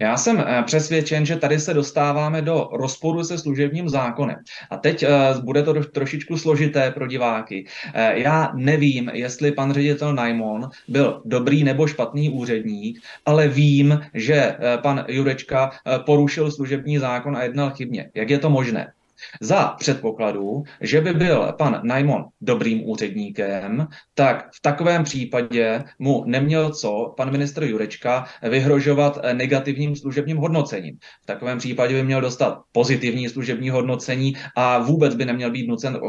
Já 0.00 0.16
jsem 0.16 0.40
eh, 0.40 0.62
přesvědčen, 0.62 1.26
že 1.26 1.36
tady 1.36 1.60
se 1.60 1.74
dostáváme 1.74 2.42
do 2.42 2.68
rozporu 2.72 3.24
se 3.24 3.38
služebním 3.38 3.88
zákonem. 3.88 4.36
A 4.70 4.76
teď 4.76 5.04
uh, 5.06 5.44
bude 5.44 5.62
to 5.62 5.84
trošičku 5.84 6.38
složité 6.38 6.90
pro 6.90 7.06
diváky. 7.06 7.64
Uh, 7.64 8.00
já 8.00 8.52
nevím, 8.54 9.10
jestli 9.14 9.52
pan 9.52 9.72
ředitel 9.72 10.14
Najmon 10.14 10.68
byl 10.88 11.22
dobrý 11.24 11.64
nebo 11.64 11.86
špatný 11.86 12.30
úředník, 12.30 13.00
ale 13.26 13.48
vím, 13.48 14.00
že 14.14 14.56
pan 14.82 15.04
Jurečka 15.08 15.70
porušil 16.06 16.50
služební 16.50 16.98
zákon 16.98 17.36
a 17.36 17.42
jednal 17.42 17.70
chybně. 17.70 18.10
Jak 18.14 18.30
je 18.30 18.38
to 18.38 18.50
možné? 18.50 18.92
Za 19.40 19.68
předpokladu, 19.78 20.62
že 20.80 21.00
by 21.00 21.12
byl 21.12 21.52
pan 21.58 21.80
Najmon 21.84 22.24
dobrým 22.40 22.88
úředníkem, 22.88 23.86
tak 24.14 24.48
v 24.54 24.60
takovém 24.60 25.04
případě 25.04 25.84
mu 25.98 26.24
neměl 26.26 26.70
co 26.70 27.14
pan 27.16 27.32
ministr 27.32 27.64
Jurečka 27.64 28.24
vyhrožovat 28.42 29.18
negativním 29.32 29.96
služebním 29.96 30.36
hodnocením. 30.36 30.98
V 31.22 31.26
takovém 31.26 31.58
případě 31.58 31.94
by 31.94 32.02
měl 32.02 32.20
dostat 32.20 32.58
pozitivní 32.72 33.28
služební 33.28 33.70
hodnocení 33.70 34.34
a 34.56 34.78
vůbec 34.78 35.14
by 35.14 35.24
neměl 35.24 35.50
být 35.50 35.68
nucen 35.68 36.00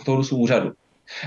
k 0.00 0.04
tomu 0.04 0.22
úřadu. 0.32 0.72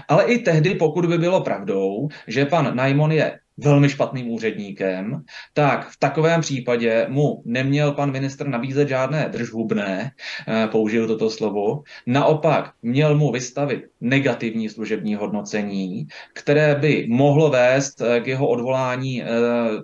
Ale 0.08 0.24
i 0.24 0.40
tehdy, 0.40 0.76
pokud 0.76 1.06
by 1.06 1.18
bylo 1.18 1.42
pravdou, 1.42 2.08
že 2.28 2.46
pan 2.46 2.76
Najmon 2.76 3.12
je 3.12 3.40
velmi 3.58 3.90
špatným 3.90 4.30
úředníkem, 4.30 5.24
tak 5.54 5.90
v 5.90 6.00
takovém 6.00 6.42
případě 6.42 7.06
mu 7.10 7.42
neměl 7.46 7.92
pan 7.92 8.12
ministr 8.12 8.48
nabízet 8.48 8.88
žádné 8.88 9.30
držhubné, 9.32 10.12
eh, 10.48 10.68
použil 10.68 11.08
toto 11.08 11.30
slovo, 11.30 11.84
naopak 12.06 12.72
měl 12.82 13.18
mu 13.18 13.32
vystavit 13.32 13.84
negativní 14.02 14.70
služební 14.70 15.16
hodnocení, 15.16 16.08
které 16.34 16.76
by 16.76 17.08
mohlo 17.10 17.50
vést 17.50 18.02
eh, 18.02 18.20
k 18.20 18.28
jeho 18.28 18.48
odvolání 18.48 19.24
eh, 19.24 19.28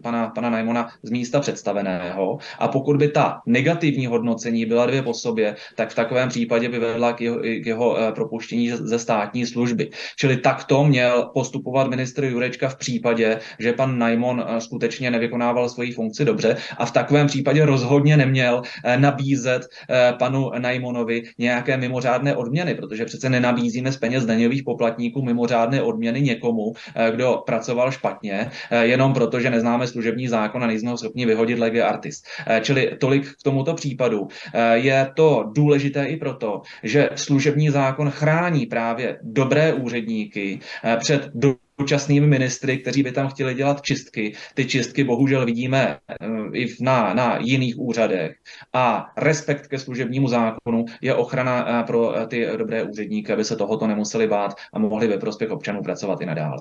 pana, 0.04 0.30
pana 0.30 0.50
Najmona 0.50 0.90
z 1.04 1.10
místa 1.10 1.40
představeného 1.40 2.38
a 2.60 2.68
pokud 2.68 2.98
by 2.98 3.08
ta 3.08 3.42
negativní 3.46 4.06
hodnocení 4.06 4.66
byla 4.66 4.86
dvě 4.86 5.02
po 5.02 5.14
sobě, 5.14 5.56
tak 5.76 5.90
v 5.90 5.96
takovém 5.96 6.30
případě 6.30 6.70
by 6.70 6.80
vedla 6.80 7.14
k 7.14 7.22
jeho, 7.22 7.40
k 7.40 7.66
jeho 7.66 7.98
propuštění 8.16 8.70
ze 8.70 9.00
státní 9.00 9.46
služby. 9.46 9.90
Čili 10.18 10.38
takto 10.38 10.84
měl 10.84 11.32
postupovat 11.34 11.88
ministr 11.88 12.24
Jurečka 12.24 12.70
v 12.70 12.76
případě, 12.76 13.40
že 13.64 13.74
pan 13.74 13.98
Najmon 13.98 14.44
eh, 14.48 14.62
skutečně 14.62 15.12
nevykonával 15.12 15.70
svoji 15.70 15.92
funkci 15.92 16.26
dobře 16.26 16.56
a 16.78 16.86
v 16.86 16.92
takovém 16.92 17.28
případě 17.28 17.66
rozhodně 17.66 18.18
neměl 18.18 18.62
eh, 18.84 18.98
nabízet 18.98 19.62
eh, 19.90 20.14
panu 20.20 20.52
Najmonovi 20.58 21.24
nějaké 21.38 21.78
mimořádné 21.78 22.36
odměny, 22.36 22.76
protože 22.76 23.06
přece 23.06 23.30
nenabízíme 23.30 23.92
z 23.92 23.98
peněz 23.98 24.26
daňových 24.26 24.64
poplatníků 24.64 25.22
mimořádné 25.22 25.82
odměny 25.82 26.22
někomu, 26.22 26.74
kdo 27.12 27.44
pracoval 27.46 27.92
špatně, 27.92 28.52
jenom 28.82 29.14
proto, 29.14 29.40
že 29.40 29.50
neznáme 29.50 29.88
služební 29.88 30.28
zákon 30.28 30.64
a 30.64 30.68
nejsme 30.68 30.90
ho 30.90 30.98
schopni 30.98 31.26
vyhodit 31.26 31.60
lege 31.60 31.84
artist. 31.84 32.26
Čili 32.62 32.98
tolik 33.00 33.28
k 33.28 33.44
tomuto 33.44 33.74
případu. 33.74 34.28
Je 34.74 35.12
to 35.16 35.52
důležité 35.56 36.06
i 36.06 36.18
proto, 36.18 36.62
že 36.84 37.10
služební 37.16 37.70
zákon 37.70 38.10
chrání 38.10 38.66
právě 38.66 39.20
dobré 39.22 39.74
úředníky 39.74 40.60
před 41.00 41.30
současnými 41.82 42.28
ministry, 42.28 42.78
kteří 42.78 43.04
by 43.04 43.12
tam 43.12 43.28
chtěli 43.28 43.54
dělat 43.54 43.82
čistky. 43.82 44.34
Ty 44.54 44.66
čistky 44.66 45.04
bohužel 45.04 45.46
vidíme 45.46 45.98
eh, 46.10 46.28
i 46.56 46.68
na, 46.82 47.14
na 47.14 47.38
jiných 47.42 47.80
úřadech. 47.80 48.36
A 48.74 49.12
respekt 49.18 49.68
ke 49.68 49.80
služebnímu 49.80 50.28
zákonu 50.28 50.86
je 51.02 51.16
ochrana 51.16 51.80
eh, 51.80 51.84
pro 51.84 52.18
eh, 52.18 52.28
ty 52.28 52.48
dobré 52.58 52.84
úředníky, 52.84 53.34
aby 53.34 53.46
se 53.46 53.56
tohoto 53.56 53.88
nemuseli 53.88 54.28
bát 54.28 54.56
a 54.74 54.80
mohli 54.80 55.08
ve 55.08 55.18
prospěch 55.18 55.52
občanů 55.52 55.84
pracovat 55.84 56.22
i 56.22 56.26
nadále. 56.26 56.58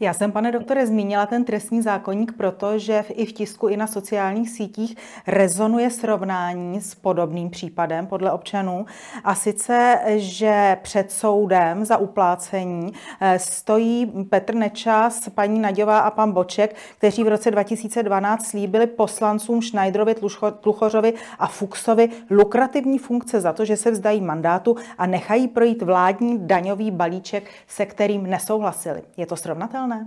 Já 0.00 0.14
jsem, 0.14 0.32
pane 0.32 0.52
doktore, 0.52 0.86
zmínila 0.86 1.26
ten 1.26 1.44
trestní 1.44 1.82
zákonník, 1.82 2.32
protože 2.36 3.04
i 3.08 3.26
v 3.26 3.32
tisku, 3.32 3.68
i 3.68 3.76
na 3.76 3.86
sociálních 3.86 4.50
sítích 4.50 4.96
rezonuje 5.26 5.90
srovnání 5.90 6.80
s 6.80 6.94
podobným 6.94 7.50
případem 7.50 8.06
podle 8.06 8.32
občanů. 8.32 8.86
A 9.24 9.34
sice, 9.34 9.98
že 10.16 10.76
před 10.82 11.12
soudem 11.12 11.84
za 11.84 11.96
uplácení 11.96 12.92
eh, 13.20 13.38
stojí 13.38 14.12
Petr 14.30 14.54
Nečas, 14.54 15.28
paní 15.28 15.60
Naďová 15.60 15.98
a 15.98 16.10
pan 16.10 16.32
Boček, 16.32 16.76
kteří 16.98 17.24
v 17.24 17.28
roce 17.28 17.50
2012 17.50 18.46
slíbili 18.46 18.86
poslancům 19.22 19.62
Schneiderovi, 19.62 20.14
Tluchořovi 20.60 21.14
a 21.38 21.46
Fuchsovi 21.46 22.08
lukrativní 22.30 22.98
funkce 22.98 23.40
za 23.40 23.52
to, 23.52 23.64
že 23.64 23.76
se 23.76 23.90
vzdají 23.90 24.20
mandátu 24.20 24.76
a 24.98 25.06
nechají 25.06 25.48
projít 25.48 25.82
vládní 25.82 26.46
daňový 26.46 26.90
balíček, 26.90 27.50
se 27.66 27.86
kterým 27.86 28.26
nesouhlasili. 28.26 29.02
Je 29.16 29.26
to 29.26 29.36
srovnatelné? 29.36 30.06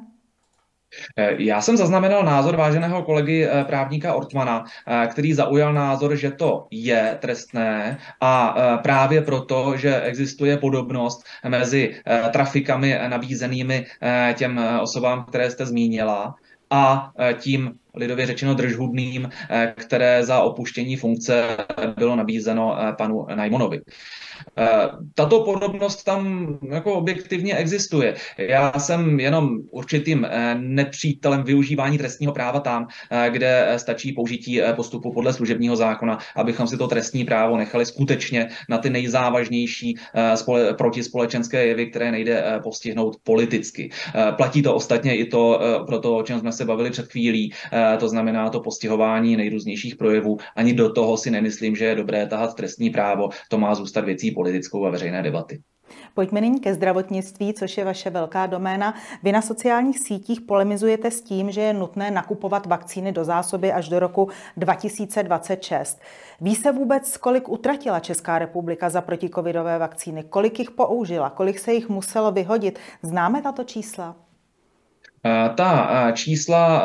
Eh, 1.18 1.36
já 1.38 1.62
jsem 1.62 1.78
zaznamenal 1.78 2.24
názor 2.24 2.56
váženého 2.56 3.04
kolegy 3.04 3.48
eh, 3.48 3.64
právníka 3.64 4.14
Ortmana, 4.14 4.64
eh, 4.88 5.08
který 5.08 5.34
zaujal 5.34 5.74
názor, 5.74 6.16
že 6.16 6.32
to 6.32 6.68
je 6.72 7.18
trestné 7.22 7.98
a 8.22 8.56
právě 8.84 9.22
proto, 9.22 9.78
že 9.78 10.02
existuje 10.02 10.58
podobnost 10.58 11.24
mezi 11.48 11.96
trafikami 12.32 13.00
nabízenými 13.08 13.86
těm 14.34 14.62
osobám, 14.82 15.26
které 15.26 15.52
jste 15.52 15.66
zmínila, 15.66 16.36
a 16.70 17.12
tím 17.38 17.80
lidově 17.98 18.26
řečeno 18.26 18.54
držhubným, 18.54 19.30
které 19.76 20.26
za 20.26 20.40
opuštění 20.40 20.96
funkce 20.96 21.58
bylo 21.98 22.16
nabízeno 22.16 22.78
panu 22.98 23.26
Najmonovi. 23.36 23.82
Eh, 24.58 24.90
tato 25.14 25.44
podobnost 25.44 26.04
tam 26.04 26.48
jako 26.70 26.94
objektivně 26.94 27.56
existuje. 27.56 28.16
Já 28.38 28.74
jsem 28.80 29.20
jenom 29.20 29.58
určitým 29.72 30.26
eh, 30.26 30.56
nepřítelem 30.60 31.44
využívání 31.44 31.98
trestního 31.98 32.34
práva 32.34 32.60
tam, 32.60 32.88
eh, 33.12 33.30
kde 33.30 33.74
stačí 33.78 34.12
použití 34.12 34.62
postupu 34.76 35.14
podle 35.14 35.34
služebního 35.34 35.76
zákona, 35.76 36.18
abychom 36.36 36.68
si 36.68 36.78
to 36.78 36.88
trestní 36.88 37.26
právo 37.26 37.58
nechali 37.58 37.86
skutečně 37.86 38.50
na 38.70 38.78
ty 38.78 38.90
nejzávažnější 38.90 39.98
spole- 40.36 40.74
protispolečenské 40.74 41.68
jevy, 41.68 41.86
které 41.86 42.12
nejde 42.12 42.60
postihnout 42.64 43.18
politicky. 43.24 43.90
Platí 44.38 44.62
to 44.62 44.76
ostatně 44.76 45.18
i 45.18 45.26
to 45.26 45.60
pro 45.88 46.00
to, 46.00 46.18
o 46.18 46.24
čem 46.24 46.40
jsme 46.40 46.52
se 46.52 46.66
bavili 46.66 46.92
před 46.92 47.12
chvílí, 47.12 47.54
to 48.00 48.10
znamená 48.10 48.50
to 48.50 48.60
postihování 48.60 49.38
nejrůznějších 49.38 49.96
projevů. 49.96 50.38
Ani 50.56 50.74
do 50.74 50.94
toho 50.94 51.18
si 51.18 51.32
nemyslím, 51.32 51.76
že 51.76 51.86
je 51.86 51.96
dobré 51.96 52.28
tahat 52.28 52.56
trestní 52.56 52.90
právo. 52.90 53.30
To 53.50 53.58
má 53.58 53.76
zůstat 53.76 54.06
věcí 54.06 54.32
politickou 54.32 54.86
a 54.86 54.90
veřejné 54.90 55.24
debaty. 55.24 55.62
Pojďme 56.14 56.42
nyní 56.42 56.60
ke 56.60 56.74
zdravotnictví, 56.74 57.54
což 57.54 57.78
je 57.78 57.86
vaše 57.86 58.10
velká 58.10 58.46
doména. 58.46 58.94
Vy 59.24 59.32
na 59.32 59.42
sociálních 59.42 60.00
sítích 60.00 60.42
polemizujete 60.42 61.12
s 61.12 61.22
tím, 61.22 61.52
že 61.52 61.62
je 61.62 61.74
nutné 61.74 62.12
nakupovat 62.12 62.66
vakcíny 62.66 63.12
do 63.12 63.24
zásoby 63.24 63.72
až 63.72 63.90
do 63.90 64.00
roku 64.00 64.30
2026. 64.58 66.00
Ví 66.42 66.56
se 66.56 66.72
vůbec, 66.72 67.18
kolik 67.18 67.50
utratila 67.50 68.00
Česká 68.00 68.40
republika 68.40 68.90
za 68.90 69.02
protikovidové 69.02 69.78
vakcíny? 69.78 70.24
Kolik 70.24 70.60
jich 70.60 70.72
použila? 70.72 71.30
Kolik 71.30 71.60
se 71.60 71.74
jich 71.74 71.90
muselo 71.90 72.32
vyhodit? 72.32 72.80
Známe 73.02 73.42
tato 73.42 73.64
čísla? 73.64 74.16
Ta 75.56 76.12
čísla 76.12 76.84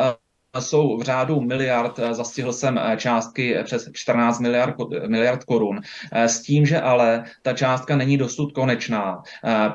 jsou 0.59 0.97
v 0.97 1.01
řádu 1.01 1.41
miliard, 1.41 1.99
zastihl 2.11 2.53
jsem 2.53 2.79
částky 2.97 3.57
přes 3.63 3.89
14 3.93 4.39
miliard, 4.39 4.75
miliard 5.07 5.43
korun, 5.43 5.79
s 6.11 6.41
tím, 6.41 6.65
že 6.65 6.81
ale 6.81 7.23
ta 7.41 7.53
částka 7.53 7.95
není 7.95 8.17
dosud 8.17 8.51
konečná, 8.51 9.23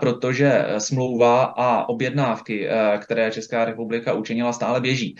protože 0.00 0.64
smlouva 0.78 1.42
a 1.44 1.88
objednávky, 1.88 2.68
které 2.98 3.30
Česká 3.30 3.64
republika 3.64 4.12
učinila, 4.12 4.52
stále 4.52 4.80
běží. 4.80 5.16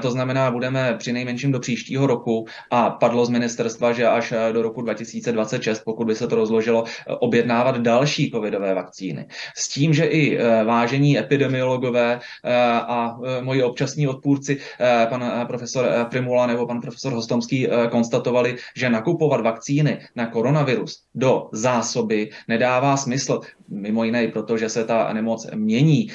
To 0.00 0.10
znamená, 0.10 0.50
budeme 0.50 0.94
při 0.98 1.12
nejmenším 1.12 1.52
do 1.52 1.60
příštího 1.60 2.06
roku 2.06 2.46
a 2.70 2.90
padlo 2.90 3.24
z 3.24 3.28
ministerstva, 3.28 3.92
že 3.92 4.06
až 4.06 4.32
do 4.52 4.62
roku 4.62 4.82
2026, 4.82 5.82
pokud 5.84 6.06
by 6.06 6.14
se 6.14 6.26
to 6.28 6.36
rozložilo, 6.36 6.84
objednávat 7.06 7.78
další 7.78 8.30
covidové 8.30 8.74
vakcíny. 8.74 9.26
S 9.56 9.68
tím, 9.68 9.94
že 9.94 10.04
i 10.04 10.38
vážení 10.64 11.18
epidemiologové 11.18 12.20
a 12.78 13.16
moji 13.40 13.62
občasní 13.62 14.08
odpůrci 14.08 14.58
pan 15.06 15.22
eh, 15.22 15.44
profesor 15.46 15.86
eh, 15.86 16.04
Primula 16.04 16.46
nebo 16.46 16.66
pan 16.66 16.80
profesor 16.80 17.12
Hostomský 17.12 17.68
eh, 17.68 17.88
konstatovali, 17.90 18.56
že 18.76 18.90
nakupovat 18.90 19.40
vakcíny 19.40 20.00
na 20.16 20.26
koronavirus 20.26 21.02
do 21.14 21.48
zásoby 21.52 22.30
nedává 22.48 22.96
smysl. 22.96 23.40
Mimo 23.70 24.04
jiné 24.04 24.24
i 24.24 24.28
proto, 24.28 24.58
že 24.58 24.68
se 24.68 24.84
ta 24.84 25.12
nemoc 25.12 25.46
mění, 25.54 26.08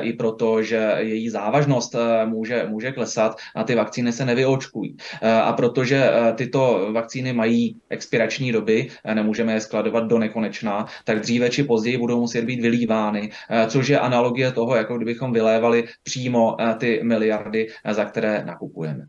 i 0.00 0.12
proto, 0.12 0.62
že 0.62 0.94
její 0.98 1.28
závažnost 1.28 1.96
může, 2.24 2.66
může 2.68 2.92
klesat 2.92 3.36
a 3.54 3.64
ty 3.64 3.74
vakcíny 3.74 4.12
se 4.12 4.24
nevyočkují. 4.24 4.96
A 5.42 5.52
protože 5.52 6.10
tyto 6.34 6.88
vakcíny 6.92 7.32
mají 7.32 7.76
expirační 7.90 8.52
doby, 8.52 8.88
nemůžeme 9.14 9.52
je 9.52 9.60
skladovat 9.60 10.04
do 10.04 10.18
nekonečna, 10.18 10.86
tak 11.04 11.20
dříve 11.20 11.50
či 11.50 11.62
později 11.62 11.98
budou 11.98 12.20
muset 12.20 12.44
být 12.44 12.60
vylívány, 12.60 13.30
což 13.68 13.88
je 13.88 13.98
analogie 13.98 14.52
toho, 14.52 14.76
jako 14.76 14.96
kdybychom 14.96 15.32
vylévali 15.32 15.84
přímo 16.02 16.56
ty 16.78 17.00
miliardy, 17.02 17.68
za 17.90 18.04
které 18.04 18.44
nakupujeme. 18.44 19.06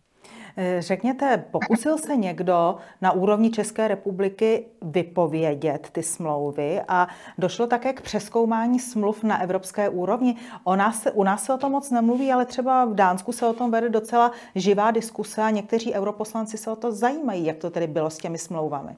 Eh, 0.59 0.81
řekněte, 0.81 1.45
pokusil 1.51 1.97
se 1.97 2.15
někdo 2.15 2.75
na 3.01 3.11
úrovni 3.11 3.51
České 3.51 3.87
republiky 3.87 4.65
vypovědět 4.81 5.89
ty 5.91 6.03
smlouvy 6.03 6.81
a 6.87 7.07
došlo 7.37 7.67
také 7.67 7.93
k 7.93 8.01
přeskoumání 8.01 8.79
smluv 8.79 9.23
na 9.23 9.41
evropské 9.41 9.89
úrovni. 9.89 10.35
O 10.63 10.75
nás 10.75 11.07
u 11.13 11.23
nás 11.23 11.43
se 11.43 11.53
o 11.53 11.57
tom 11.57 11.71
moc 11.71 11.91
nemluví, 11.91 12.31
ale 12.31 12.45
třeba 12.45 12.85
v 12.85 12.95
Dánsku 12.95 13.31
se 13.31 13.47
o 13.47 13.53
tom 13.53 13.71
vede 13.71 13.89
docela 13.89 14.31
živá 14.55 14.91
diskuse 14.91 15.41
a 15.41 15.49
někteří 15.49 15.93
europoslanci 15.93 16.57
se 16.57 16.71
o 16.71 16.75
to 16.75 16.91
zajímají, 16.91 17.45
jak 17.45 17.57
to 17.57 17.69
tedy 17.69 17.87
bylo 17.87 18.09
s 18.09 18.17
těmi 18.17 18.37
smlouvami. 18.37 18.95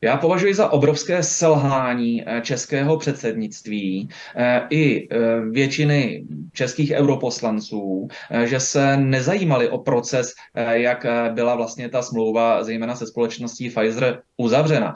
Já 0.00 0.16
považuji 0.16 0.54
za 0.54 0.68
obrovské 0.72 1.22
selhání 1.22 2.22
eh, 2.26 2.40
českého 2.40 2.96
předsednictví 2.96 4.08
eh, 4.36 4.66
i 4.70 5.08
eh, 5.10 5.40
většiny 5.50 6.24
českých 6.52 6.92
europoslanců, 6.92 8.08
že 8.44 8.60
se 8.60 8.96
nezajímali 8.96 9.68
o 9.68 9.78
proces, 9.78 10.34
jak 10.70 11.06
byla 11.34 11.54
vlastně 11.54 11.88
ta 11.88 12.02
smlouva, 12.02 12.64
zejména 12.64 12.94
se 12.94 13.06
společností 13.06 13.70
Pfizer, 13.70 14.22
uzavřena. 14.36 14.94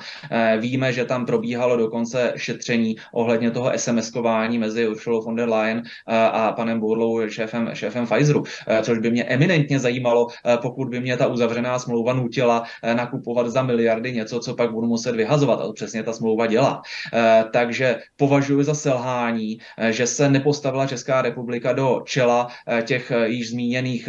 Víme, 0.58 0.92
že 0.92 1.04
tam 1.04 1.26
probíhalo 1.26 1.76
dokonce 1.76 2.32
šetření 2.36 2.96
ohledně 3.12 3.50
toho 3.50 3.70
SMS-kování 3.70 4.58
mezi 4.58 4.88
Ursula 4.88 5.20
von 5.20 5.36
der 5.36 5.48
Leyen 5.48 5.82
a 6.06 6.52
panem 6.52 6.80
Burlou, 6.80 7.28
šéfem, 7.28 7.70
šéfem 7.74 8.06
Pfizeru, 8.06 8.42
což 8.82 8.98
by 8.98 9.10
mě 9.10 9.24
eminentně 9.24 9.78
zajímalo, 9.78 10.26
pokud 10.62 10.88
by 10.88 11.00
mě 11.00 11.16
ta 11.16 11.26
uzavřená 11.26 11.78
smlouva 11.78 12.12
nutila 12.12 12.62
nakupovat 12.94 13.46
za 13.46 13.62
miliardy 13.62 14.12
něco, 14.12 14.40
co 14.40 14.54
pak 14.54 14.72
budu 14.72 14.86
muset 14.92 15.16
vyhazovat. 15.16 15.60
A 15.60 15.66
to 15.66 15.72
přesně 15.72 16.02
ta 16.02 16.12
smlouva 16.12 16.46
dělá. 16.46 16.82
Eh, 17.14 17.44
takže 17.52 18.00
považuji 18.16 18.62
za 18.62 18.74
selhání, 18.74 19.58
eh, 19.78 19.92
že 19.92 20.06
se 20.06 20.28
nepostavila 20.28 20.86
Česká 20.86 21.22
republika 21.22 21.72
do 21.72 22.02
čela 22.04 22.48
eh, 22.68 22.82
těch 22.82 23.12
již 23.24 23.50
zmíněných 23.50 24.08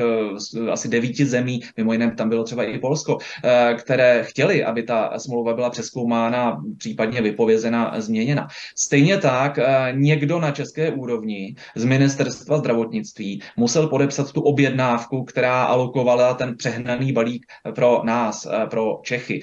asi 0.71 0.87
devíti 0.87 1.25
zemí, 1.25 1.61
mimo 1.77 1.93
jiné 1.93 2.11
tam 2.15 2.29
bylo 2.29 2.43
třeba 2.43 2.63
i 2.63 2.79
Polsko, 2.79 3.17
které 3.77 4.23
chtěli, 4.23 4.63
aby 4.63 4.83
ta 4.83 5.19
smlouva 5.19 5.53
byla 5.53 5.69
přeskoumána, 5.69 6.61
případně 6.77 7.21
vypovězena, 7.21 7.93
změněna. 7.97 8.47
Stejně 8.75 9.17
tak 9.17 9.59
někdo 9.91 10.39
na 10.39 10.51
české 10.51 10.91
úrovni 10.91 11.55
z 11.75 11.85
ministerstva 11.85 12.57
zdravotnictví 12.57 13.41
musel 13.57 13.87
podepsat 13.87 14.31
tu 14.31 14.41
objednávku, 14.41 15.23
která 15.23 15.63
alokovala 15.63 16.33
ten 16.33 16.57
přehnaný 16.57 17.13
balík 17.13 17.45
pro 17.75 18.01
nás, 18.03 18.47
pro 18.69 18.99
Čechy. 19.03 19.41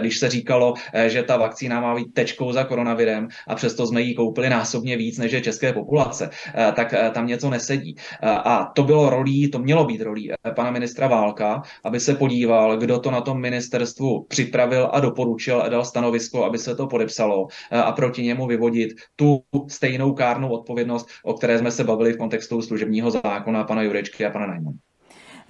Když 0.00 0.18
se 0.18 0.30
říkalo, 0.30 0.71
Eh, 0.92 1.08
že 1.08 1.22
ta 1.22 1.36
vakcína 1.36 1.80
má 1.80 1.94
být 1.94 2.14
tečkou 2.14 2.52
za 2.52 2.64
koronavirem 2.64 3.28
a 3.48 3.54
přesto 3.54 3.86
jsme 3.86 4.00
ji 4.00 4.14
koupili 4.14 4.50
násobně 4.50 4.96
víc 4.96 5.18
než 5.18 5.32
je 5.32 5.40
české 5.40 5.72
populace, 5.72 6.30
eh, 6.54 6.72
tak 6.76 6.92
eh, 6.92 7.10
tam 7.10 7.26
něco 7.26 7.50
nesedí. 7.50 7.96
A 8.22 8.72
to 8.74 8.82
bylo 8.82 9.10
rolí, 9.10 9.50
to 9.50 9.58
mělo 9.58 9.84
být 9.84 10.00
rolí 10.00 10.32
pana 10.56 10.70
ministra 10.70 11.06
Válka, 11.06 11.62
aby 11.84 12.00
se 12.00 12.14
podíval, 12.14 12.76
kdo 12.76 12.98
to 12.98 13.10
na 13.10 13.20
tom 13.20 13.40
ministerstvu 13.40 14.26
připravil 14.28 14.90
a 14.92 15.00
doporučil 15.00 15.62
a 15.62 15.68
dal 15.68 15.84
stanovisko, 15.84 16.44
aby 16.44 16.58
se 16.58 16.74
to 16.74 16.86
podepsalo 16.86 17.46
a 17.70 17.92
proti 17.92 18.22
němu 18.22 18.46
vyvodit 18.46 18.90
tu 19.16 19.44
stejnou 19.68 20.12
kárnou 20.12 20.48
odpovědnost, 20.48 21.08
o 21.24 21.34
které 21.34 21.58
jsme 21.58 21.70
se 21.70 21.84
bavili 21.84 22.12
v 22.12 22.16
kontextu 22.16 22.62
služebního 22.62 23.10
zákona 23.10 23.64
pana 23.64 23.82
Jurečky 23.82 24.26
a 24.26 24.30
pana 24.30 24.46
Najmana. 24.46 24.91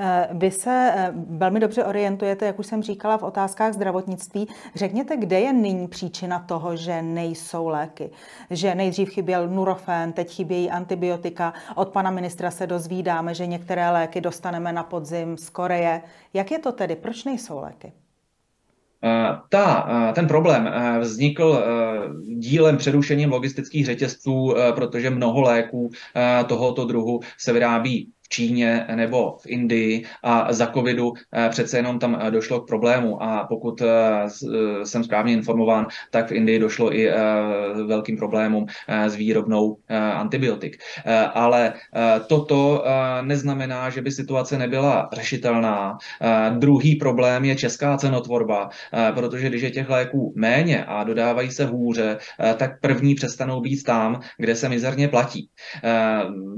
Eh, 0.05 0.29
vy 0.33 0.51
se 0.51 0.93
eh, 0.97 1.13
velmi 1.15 1.61
dobře 1.61 1.85
orientujete, 1.85 2.47
jak 2.47 2.59
už 2.59 2.67
jsem 2.67 2.83
říkala, 2.83 3.19
v 3.19 3.23
otázkách 3.23 3.73
zdravotnictví. 3.73 4.49
Řekněte, 4.75 5.17
kde 5.17 5.41
je 5.41 5.53
nyní 5.53 5.89
příčina 5.89 6.39
toho, 6.39 6.77
že 6.77 7.03
nejsou 7.03 7.69
léky? 7.69 8.11
Že 8.51 8.75
nejdřív 8.75 9.11
chyběl 9.11 9.49
nurofen, 9.49 10.13
teď 10.13 10.31
chybějí 10.35 10.71
antibiotika. 10.71 11.53
Od 11.75 11.89
pana 11.89 12.11
ministra 12.11 12.51
se 12.51 12.67
dozvídáme, 12.67 13.35
že 13.35 13.47
některé 13.47 13.91
léky 13.91 14.21
dostaneme 14.21 14.73
na 14.73 14.83
podzim 14.83 15.37
z 15.37 15.51
Koreje. 15.51 16.03
Jak 16.35 16.51
je 16.51 16.59
to 16.59 16.73
tedy? 16.73 16.97
Proč 16.97 17.25
nejsou 17.25 17.61
léky? 17.61 17.93
Eh, 19.05 19.39
ta, 19.49 19.89
ten 20.15 20.29
problém 20.29 20.71
vznikl 21.01 21.65
dílem 22.39 22.77
přerušením 22.77 23.33
logistických 23.33 23.87
řetězců, 23.87 24.55
protože 24.75 25.11
mnoho 25.11 25.41
léků 25.41 25.91
tohoto 26.47 26.85
druhu 26.85 27.21
se 27.39 27.53
vyrábí 27.53 28.13
Číně 28.33 28.87
nebo 28.95 29.37
v 29.43 29.47
Indii 29.47 30.05
a 30.23 30.53
za 30.53 30.67
covidu 30.67 31.13
eh, 31.33 31.49
přece 31.49 31.77
jenom 31.77 31.99
tam 31.99 32.19
eh, 32.21 32.31
došlo 32.31 32.61
k 32.61 32.67
problému 32.67 33.23
a 33.23 33.47
pokud 33.49 33.83
eh, 33.83 33.87
jsem 34.85 35.05
správně 35.05 35.33
informován, 35.33 35.87
tak 36.11 36.29
v 36.29 36.33
Indii 36.33 36.59
došlo 36.59 36.97
i 36.97 37.11
velkým 37.87 38.17
problémům 38.17 38.67
s 38.89 39.15
výrobnou 39.15 39.77
antibiotik. 40.15 40.77
Ale 41.35 41.73
toto 42.27 42.85
neznamená, 43.23 43.91
že 43.91 44.03
by 44.03 44.11
situace 44.11 44.59
nebyla 44.59 45.09
řešitelná. 45.13 45.99
Druhý 46.59 46.97
problém 46.97 47.45
je 47.45 47.57
česká 47.57 47.97
cenotvorba, 47.97 48.69
protože 49.15 49.49
když 49.49 49.63
je 49.63 49.71
těch 49.71 49.89
léků 49.89 50.33
méně 50.37 50.85
a 50.85 51.05
dodávají 51.05 51.51
se 51.51 51.65
hůře, 51.65 52.19
tak 52.57 52.81
první 52.81 53.15
přestanou 53.15 53.61
být 53.61 53.83
tam, 53.83 54.21
kde 54.39 54.57
se 54.57 54.69
mizerně 54.69 55.09
platí. 55.09 55.49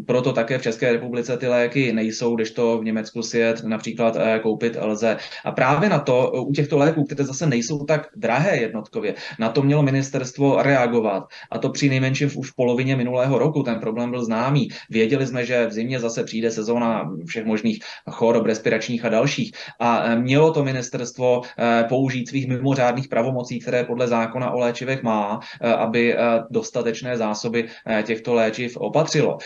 Proto 0.07 0.33
také 0.33 0.59
v 0.59 0.63
České 0.63 0.93
republice 0.93 1.37
ty 1.37 1.47
léky 1.47 1.64
léky 1.65 1.93
nejsou, 1.93 2.37
když 2.37 2.51
to 2.51 2.79
v 2.79 2.85
Německu 2.85 3.23
si 3.23 3.39
je 3.39 3.55
například 3.65 4.17
eh, 4.17 4.39
koupit 4.43 4.77
lze. 4.81 5.17
A 5.45 5.51
právě 5.51 5.89
na 5.89 5.99
to, 5.99 6.45
u 6.47 6.53
těchto 6.53 6.79
léků, 6.79 7.05
které 7.05 7.25
zase 7.25 7.47
nejsou 7.47 7.85
tak 7.85 8.09
drahé 8.17 8.57
jednotkově, 8.57 9.15
na 9.39 9.49
to 9.49 9.63
mělo 9.63 9.83
ministerstvo 9.83 10.63
reagovat. 10.63 11.25
A 11.51 11.59
to 11.59 11.69
při 11.73 11.89
nejmenším 11.89 12.31
už 12.37 12.51
v 12.51 12.57
polovině 12.57 12.97
minulého 12.97 13.39
roku. 13.39 13.63
Ten 13.63 13.81
problém 13.81 14.11
byl 14.11 14.25
známý. 14.25 14.69
Věděli 14.91 15.27
jsme, 15.27 15.47
že 15.47 15.67
v 15.67 15.73
zimě 15.73 16.01
zase 16.01 16.25
přijde 16.25 16.51
sezóna 16.51 17.09
všech 17.27 17.45
možných 17.45 17.79
chorob 18.11 18.47
respiračních 18.47 19.05
a 19.05 19.09
dalších. 19.09 19.53
A 19.81 20.05
eh, 20.05 20.17
mělo 20.17 20.53
to 20.53 20.65
ministerstvo 20.65 21.43
eh, 21.43 21.85
použít 21.89 22.29
svých 22.29 22.49
mimořádných 22.49 23.09
pravomocí, 23.09 23.61
které 23.61 23.85
podle 23.85 24.09
zákona 24.09 24.51
o 24.51 24.59
léčivech 24.59 25.03
má, 25.03 25.41
aby 25.61 26.17
dostatečné 26.51 27.17
zásoby 27.17 27.69
těchto 28.03 28.35
léčiv 28.35 28.77
opatřilo. 28.77 29.39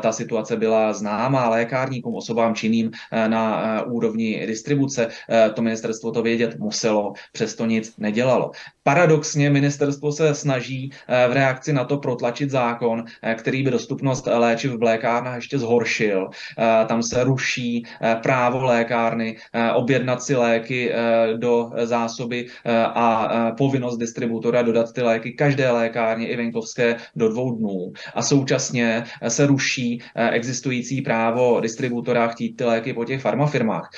Ta 0.00 0.12
situace 0.12 0.56
byla 0.56 0.92
známá, 0.92 1.40
ale 1.40 1.63
lékárníkům, 1.64 2.14
osobám 2.14 2.54
činným 2.54 2.90
eh, 2.92 3.28
na 3.28 3.44
eh, 3.62 3.82
úrovni 3.88 4.44
distribuce. 4.46 5.08
Eh, 5.08 5.50
to 5.50 5.62
ministerstvo 5.62 6.12
to 6.12 6.22
vědět 6.22 6.58
muselo, 6.58 7.12
přesto 7.32 7.66
nic 7.66 7.96
nedělalo. 7.98 8.50
Paradoxně 8.82 9.50
ministerstvo 9.50 10.12
se 10.12 10.34
snaží 10.34 10.90
v 11.08 11.32
reakci 11.32 11.72
na 11.72 11.84
to 11.84 11.96
protlačit 11.96 12.50
zákon, 12.50 13.04
který 13.34 13.62
by 13.62 13.70
dostupnost 13.70 14.26
léčiv 14.26 14.72
v 14.72 14.82
lékárnách 14.82 15.36
ještě 15.36 15.58
zhoršil. 15.58 16.28
Tam 16.86 17.02
se 17.02 17.24
ruší 17.24 17.84
právo 18.22 18.64
lékárny 18.64 19.36
objednat 19.74 20.22
si 20.22 20.36
léky 20.36 20.92
do 21.36 21.70
zásoby 21.84 22.46
a 22.84 23.28
povinnost 23.56 23.96
distributora 23.96 24.62
dodat 24.62 24.92
ty 24.92 25.02
léky 25.02 25.32
každé 25.32 25.70
lékárně 25.70 26.28
i 26.28 26.36
venkovské 26.36 26.96
do 27.16 27.28
dvou 27.28 27.56
dnů. 27.56 27.92
A 28.14 28.22
současně 28.22 29.04
se 29.28 29.46
ruší 29.46 30.02
existující 30.30 31.02
právo 31.02 31.53
po 31.54 31.60
distributorách 31.60 32.32
chtít 32.32 32.56
ty 32.56 32.64
léky 32.64 32.92
po 32.92 33.04
těch 33.04 33.20
farmafirmách. 33.20 33.90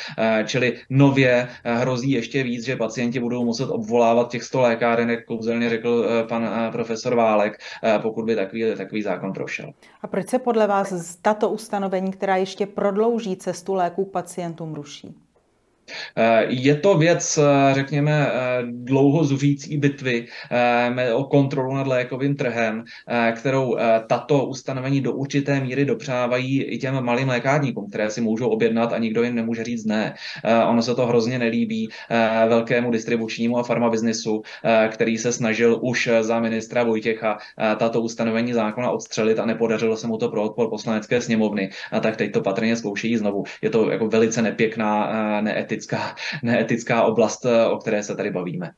Čili 0.47 0.79
nově 0.90 1.49
hrozí 1.64 2.11
ještě 2.11 2.42
víc, 2.42 2.64
že 2.64 2.77
pacienti 2.77 3.21
budou 3.21 3.45
muset 3.45 3.69
obvolávat 3.71 4.31
těch 4.31 4.42
100 4.42 4.61
lékáren, 4.61 5.11
jak 5.11 5.25
kouzelně 5.25 5.71
řekl 5.71 6.05
pan 6.29 6.49
profesor 6.73 7.14
Válek, 7.14 7.59
pokud 8.03 8.25
by 8.25 8.37
takový, 8.37 8.64
takový 8.77 9.03
zákon 9.03 9.33
prošel. 9.33 9.73
A 10.03 10.07
proč 10.07 10.29
se 10.29 10.38
podle 10.38 10.66
vás 10.66 11.16
tato 11.23 11.51
ustanovení, 11.51 12.11
která 12.11 12.37
ještě 12.37 12.66
prodlouží 12.66 13.37
cestu 13.37 13.75
léků 13.75 14.05
pacientům, 14.05 14.75
ruší? 14.75 15.14
Eh, 16.16 16.46
je 16.49 16.75
to 16.75 16.99
věc, 16.99 17.38
eh, 17.38 17.75
řekněme, 17.75 18.27
eh, 18.27 18.62
dlouho 18.70 19.25
zuřící 19.25 19.77
bitvy 19.77 20.27
o 21.14 21.25
kontrolu 21.25 21.75
nad 21.75 21.87
lékovým 21.87 22.37
trhem, 22.37 22.85
kterou 23.37 23.77
tato 24.07 24.46
ustanovení 24.46 25.01
do 25.01 25.12
určité 25.12 25.61
míry 25.61 25.85
dopřávají 25.85 26.62
i 26.62 26.79
těm 26.79 27.05
malým 27.05 27.29
lékárníkům, 27.29 27.88
které 27.88 28.11
si 28.11 28.20
můžou 28.20 28.49
objednat 28.49 28.92
a 28.92 28.99
nikdo 28.99 29.22
jim 29.22 29.35
nemůže 29.35 29.64
říct 29.64 29.85
ne. 29.85 30.14
Ono 30.68 30.83
se 30.83 30.94
to 30.94 31.07
hrozně 31.07 31.38
nelíbí 31.38 31.88
velkému 32.49 32.90
distribučnímu 32.90 33.59
a 33.59 33.62
farmabiznisu, 33.62 34.42
který 34.88 35.18
se 35.18 35.33
snažil 35.33 35.79
už 35.83 36.11
za 36.20 36.40
ministra 36.40 36.83
Vojtěcha 36.83 37.38
tato 37.77 38.01
ustanovení 38.01 38.53
zákona 38.53 38.90
odstřelit 38.90 39.38
a 39.38 39.46
nepodařilo 39.46 39.96
se 39.96 40.07
mu 40.07 40.18
to 40.18 40.29
pro 40.29 40.42
odpor 40.42 40.70
poslanecké 40.70 41.20
sněmovny. 41.20 41.70
A 41.92 42.01
tak 42.01 42.16
teď 42.16 42.33
to 42.33 42.40
patrně 42.40 42.77
zkoušejí 42.77 43.16
znovu. 43.16 43.44
Je 43.62 43.70
to 43.70 43.90
jako 43.90 44.09
velice 44.09 44.42
nepěkná, 44.42 45.11
neetická 45.40 45.75
neetická, 45.76 46.16
neetická 46.42 47.02
oblast, 47.04 47.44
eh, 47.44 47.66
o 47.66 47.78
které 47.78 48.02
se 48.02 48.16
tady 48.16 48.30
bavíme. 48.30 48.72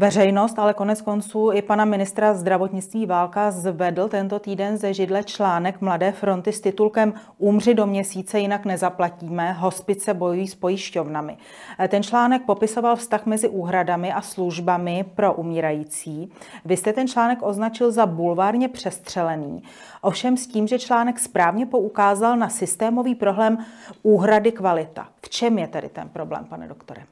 Veřejnost, 0.00 0.58
ale 0.58 0.74
konec 0.74 1.02
konců 1.02 1.50
i 1.52 1.62
pana 1.62 1.84
ministra 1.84 2.34
zdravotnictví 2.34 3.06
Válka 3.06 3.50
zvedl 3.50 4.08
tento 4.08 4.38
týden 4.38 4.78
ze 4.78 4.94
židle 4.94 5.24
článek 5.24 5.80
Mladé 5.80 6.12
fronty 6.12 6.52
s 6.52 6.60
titulkem 6.60 7.14
Umři 7.38 7.74
do 7.74 7.86
měsíce, 7.86 8.38
jinak 8.38 8.64
nezaplatíme, 8.64 9.52
hospice 9.52 10.14
bojují 10.14 10.48
s 10.48 10.54
pojišťovnami. 10.54 11.36
Eh, 11.78 11.88
ten 11.88 12.02
článek 12.02 12.42
popisoval 12.42 12.96
vztah 12.96 13.26
mezi 13.26 13.48
úhradami 13.48 14.12
a 14.12 14.20
službami 14.20 15.04
pro 15.14 15.34
umírající. 15.34 16.32
Vy 16.64 16.76
jste 16.76 16.92
ten 16.92 17.08
článek 17.08 17.38
označil 17.42 17.92
za 17.92 18.06
bulvárně 18.06 18.68
přestřelený. 18.68 19.62
Ovšem 20.00 20.36
s 20.36 20.46
tím, 20.46 20.66
že 20.66 20.78
článek 20.78 21.18
správně 21.18 21.66
poukázal 21.66 22.36
na 22.36 22.48
systémový 22.48 23.14
problém 23.14 23.58
úhrady 24.02 24.52
kvalita. 24.52 25.08
V 25.22 25.28
čem 25.28 25.58
je 25.58 25.68
tedy 25.68 25.88
ten 25.88 26.08
problém, 26.08 26.44
pane 26.44 26.68
doktore? 26.68 27.02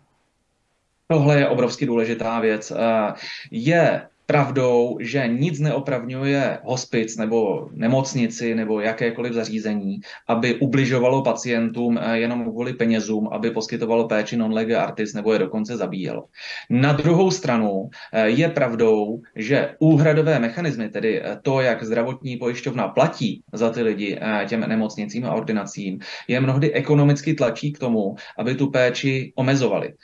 Tohle 1.11 1.38
je 1.38 1.49
obrovsky 1.49 1.87
důležitá 1.87 2.40
věc. 2.40 2.71
Eh, 2.71 3.14
je 3.51 4.09
pravdou, 4.29 4.99
že 5.01 5.29
nic 5.29 5.61
neopravňuje 5.61 6.59
hospic 6.64 7.17
nebo 7.17 7.69
nemocnici 7.73 8.55
nebo 8.55 8.81
jakékoliv 8.81 9.33
zařízení, 9.33 10.01
aby 10.29 10.55
ubližovalo 10.55 11.23
pacientům 11.23 11.99
eh, 11.99 12.19
jenom 12.19 12.45
kvůli 12.45 12.73
penězům, 12.73 13.29
aby 13.33 13.51
poskytovalo 13.51 14.09
péči 14.09 14.37
non-lege 14.37 14.77
artis 14.77 15.14
nebo 15.14 15.33
je 15.33 15.38
dokonce 15.38 15.77
zabíjelo. 15.77 16.25
Na 16.71 16.93
druhou 16.93 17.31
stranu 17.31 17.88
eh, 18.12 18.29
je 18.29 18.49
pravdou, 18.49 19.21
že 19.37 19.75
úhradové 19.79 20.38
mechanismy, 20.38 20.88
tedy 20.88 21.23
eh, 21.23 21.38
to, 21.43 21.61
jak 21.61 21.83
zdravotní 21.85 22.37
pojišťovna 22.37 22.88
platí 22.88 23.43
za 23.53 23.71
ty 23.71 23.83
lidi 23.83 24.21
těm 24.47 24.61
nemocnicím 24.61 25.25
a 25.25 25.33
ordinacím, 25.33 25.99
je 26.29 26.41
mnohdy 26.41 26.73
ekonomicky 26.73 27.35
tlačí 27.35 27.73
k 27.73 27.79
tomu, 27.79 28.17
aby 28.38 28.55
tu 28.55 28.71
péči 28.71 29.33
omezovali. 29.35 29.95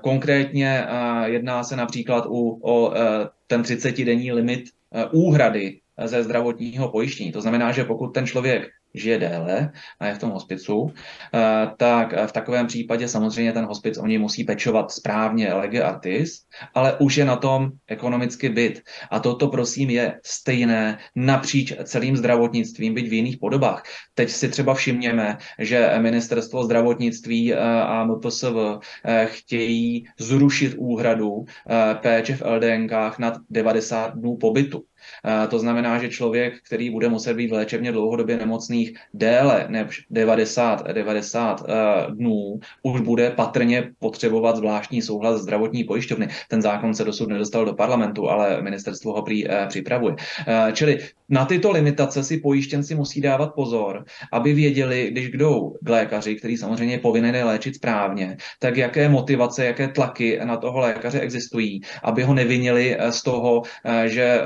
Konkrétně 0.00 0.86
jedná 1.24 1.64
se 1.64 1.76
například 1.76 2.26
u, 2.28 2.60
o 2.62 2.92
ten 3.46 3.62
30-denní 3.62 4.32
limit 4.32 4.64
eh, 4.92 5.04
úhrady 5.12 5.80
eh, 5.96 6.08
ze 6.08 6.22
zdravotního 6.22 6.88
pojištění. 6.88 7.32
To 7.32 7.40
znamená, 7.40 7.72
že 7.72 7.84
pokud 7.84 8.08
ten 8.08 8.26
člověk 8.26 8.68
žije 8.96 9.18
déle 9.18 9.72
a 10.00 10.06
je 10.06 10.14
v 10.14 10.18
tom 10.18 10.30
hospicu, 10.30 10.92
eh, 11.34 11.66
tak 11.76 12.14
v 12.26 12.32
takovém 12.32 12.66
případě 12.66 13.08
samozřejmě 13.08 13.52
ten 13.52 13.64
hospic 13.64 13.98
o 13.98 14.06
něj 14.06 14.18
musí 14.18 14.44
pečovat 14.44 14.90
správně 14.90 15.52
lege 15.52 15.82
artis, 15.82 16.42
ale 16.74 16.96
už 16.98 17.16
je 17.16 17.24
na 17.24 17.36
tom 17.36 17.70
ekonomicky 17.86 18.48
byt. 18.48 18.82
A 19.10 19.20
toto 19.20 19.48
prosím 19.48 19.90
je 19.90 20.20
stejné 20.24 20.98
napříč 21.14 21.72
celým 21.84 22.16
zdravotnictvím, 22.16 22.94
byť 22.94 23.08
v 23.08 23.12
jiných 23.12 23.36
podobách. 23.36 23.82
Teď 24.14 24.30
si 24.30 24.48
třeba 24.48 24.74
všimněme, 24.74 25.38
že 25.58 25.94
ministerstvo 25.98 26.64
zdravotnictví 26.64 27.54
eh, 27.54 27.58
a 27.60 28.04
MPSV 28.04 28.56
eh, 29.04 29.26
chtějí 29.30 30.04
zrušit 30.18 30.74
úhradu 30.76 31.44
péče 32.00 32.36
v 32.36 32.42
LDNkách 32.42 33.18
nad 33.18 33.34
90 33.50 34.14
dnů 34.14 34.36
pobytu. 34.36 34.82
To 35.48 35.58
znamená, 35.58 35.98
že 35.98 36.08
člověk, 36.08 36.54
který 36.66 36.90
bude 36.90 37.08
muset 37.08 37.34
být 37.34 37.52
léčebně 37.52 37.92
dlouhodobě 37.92 38.36
nemocných 38.36 38.94
déle 39.14 39.66
než 39.68 40.06
90, 40.10 40.86
90 40.92 41.66
dnů, 42.10 42.60
už 42.82 43.00
bude 43.00 43.30
patrně 43.30 43.90
potřebovat 43.98 44.56
zvláštní 44.56 45.02
souhlas 45.02 45.40
zdravotní 45.40 45.84
pojišťovny. 45.84 46.28
Ten 46.48 46.62
zákon 46.62 46.94
se 46.94 47.04
dosud 47.04 47.28
nedostal 47.28 47.64
do 47.64 47.74
parlamentu, 47.74 48.28
ale 48.28 48.62
ministerstvo 48.62 49.12
ho 49.12 49.22
prý, 49.22 49.48
eh, 49.48 49.66
připravuje. 49.68 50.14
Eh, 50.46 50.72
čili 50.72 50.98
na 51.28 51.44
tyto 51.44 51.70
limitace 51.70 52.24
si 52.24 52.38
pojištěnci 52.38 52.94
musí 52.94 53.20
dávat 53.20 53.54
pozor, 53.54 54.04
aby 54.32 54.52
věděli, 54.54 55.08
když 55.10 55.30
jdou 55.30 55.76
k 55.82 55.88
lékaři, 55.88 56.34
který 56.36 56.56
samozřejmě 56.56 56.94
je 56.94 56.98
povinen 56.98 57.46
léčit 57.46 57.74
správně, 57.74 58.36
tak 58.58 58.76
jaké 58.76 59.08
motivace, 59.08 59.64
jaké 59.64 59.88
tlaky 59.88 60.38
na 60.44 60.56
toho 60.56 60.78
lékaře 60.78 61.20
existují, 61.20 61.80
aby 62.02 62.22
ho 62.22 62.34
nevinili 62.34 62.96
eh, 62.98 63.12
z 63.12 63.22
toho, 63.22 63.62
že 64.06 64.40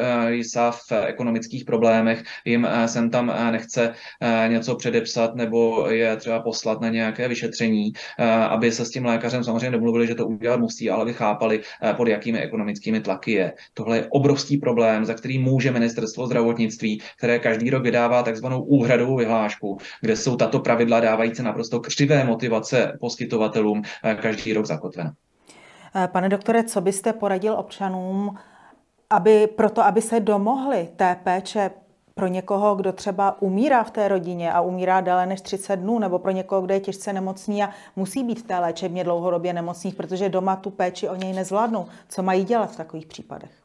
sa 0.50 0.70
v 0.74 0.92
ekonomických 1.14 1.64
problémech, 1.64 2.22
jim 2.44 2.66
eh, 2.66 2.88
sem 2.88 3.10
tam 3.10 3.30
eh, 3.30 3.52
nechce 3.52 3.94
eh, 3.94 4.48
něco 4.48 4.74
předepsat 4.74 5.34
nebo 5.34 5.86
je 5.90 6.16
třeba 6.16 6.42
poslat 6.42 6.80
na 6.80 6.88
nějaké 6.88 7.28
vyšetření, 7.28 7.92
aby 8.48 8.72
se 8.72 8.84
s 8.84 8.90
tím 8.90 9.04
lékařem 9.04 9.44
samozřejmě 9.44 9.70
domluvili, 9.70 10.06
že 10.06 10.14
to 10.14 10.26
udělat 10.26 10.60
musí, 10.60 10.90
ale 10.90 11.02
aby 11.02 11.12
chápali, 11.12 11.60
pod 11.96 12.08
jakými 12.08 12.38
ekonomickými 12.40 13.00
tlaky 13.00 13.32
je. 13.32 13.52
Tohle 13.74 13.96
je 13.96 14.06
obrovský 14.10 14.56
problém, 14.56 15.04
za 15.04 15.14
který 15.14 15.38
může 15.38 15.70
ministerstvo 15.70 16.26
zdravotnictví, 16.26 17.02
které 17.18 17.38
každý 17.38 17.70
rok 17.70 17.82
vydává 17.82 18.22
takzvanou 18.22 18.62
úhradovou 18.62 19.16
vyhlášku, 19.16 19.78
kde 20.00 20.16
jsou 20.16 20.36
tato 20.36 20.58
pravidla 20.58 21.00
dávající 21.00 21.42
naprosto 21.42 21.80
křivé 21.80 22.24
motivace 22.24 22.96
poskytovatelům 23.00 23.82
každý 24.20 24.52
rok 24.52 24.66
zakotvena. 24.66 25.12
Pane 26.12 26.28
doktore, 26.28 26.64
co 26.64 26.80
byste 26.80 27.12
poradil 27.12 27.52
občanům, 27.52 28.38
aby, 29.10 29.46
proto, 29.46 29.84
aby 29.84 30.02
se 30.02 30.20
domohli 30.20 30.88
té 30.96 31.16
péče 31.24 31.70
pro 32.14 32.26
někoho, 32.26 32.74
kdo 32.74 32.92
třeba 32.92 33.42
umírá 33.42 33.84
v 33.84 33.90
té 33.90 34.08
rodině 34.08 34.52
a 34.52 34.60
umírá 34.60 35.00
déle 35.00 35.26
než 35.26 35.40
30 35.40 35.76
dnů, 35.76 35.98
nebo 35.98 36.18
pro 36.18 36.30
někoho, 36.30 36.60
kdo 36.60 36.74
je 36.74 36.80
těžce 36.80 37.12
nemocný 37.12 37.62
a 37.62 37.70
musí 37.96 38.24
být 38.24 38.40
v 38.40 38.46
té 38.46 38.58
léčebně 38.58 39.04
dlouhodobě 39.04 39.52
nemocných, 39.52 39.94
protože 39.94 40.28
doma 40.28 40.56
tu 40.56 40.70
péči 40.70 41.08
o 41.08 41.14
něj 41.14 41.32
nezvládnou. 41.32 41.86
Co 42.08 42.22
mají 42.22 42.44
dělat 42.44 42.72
v 42.72 42.76
takových 42.76 43.06
případech? 43.06 43.59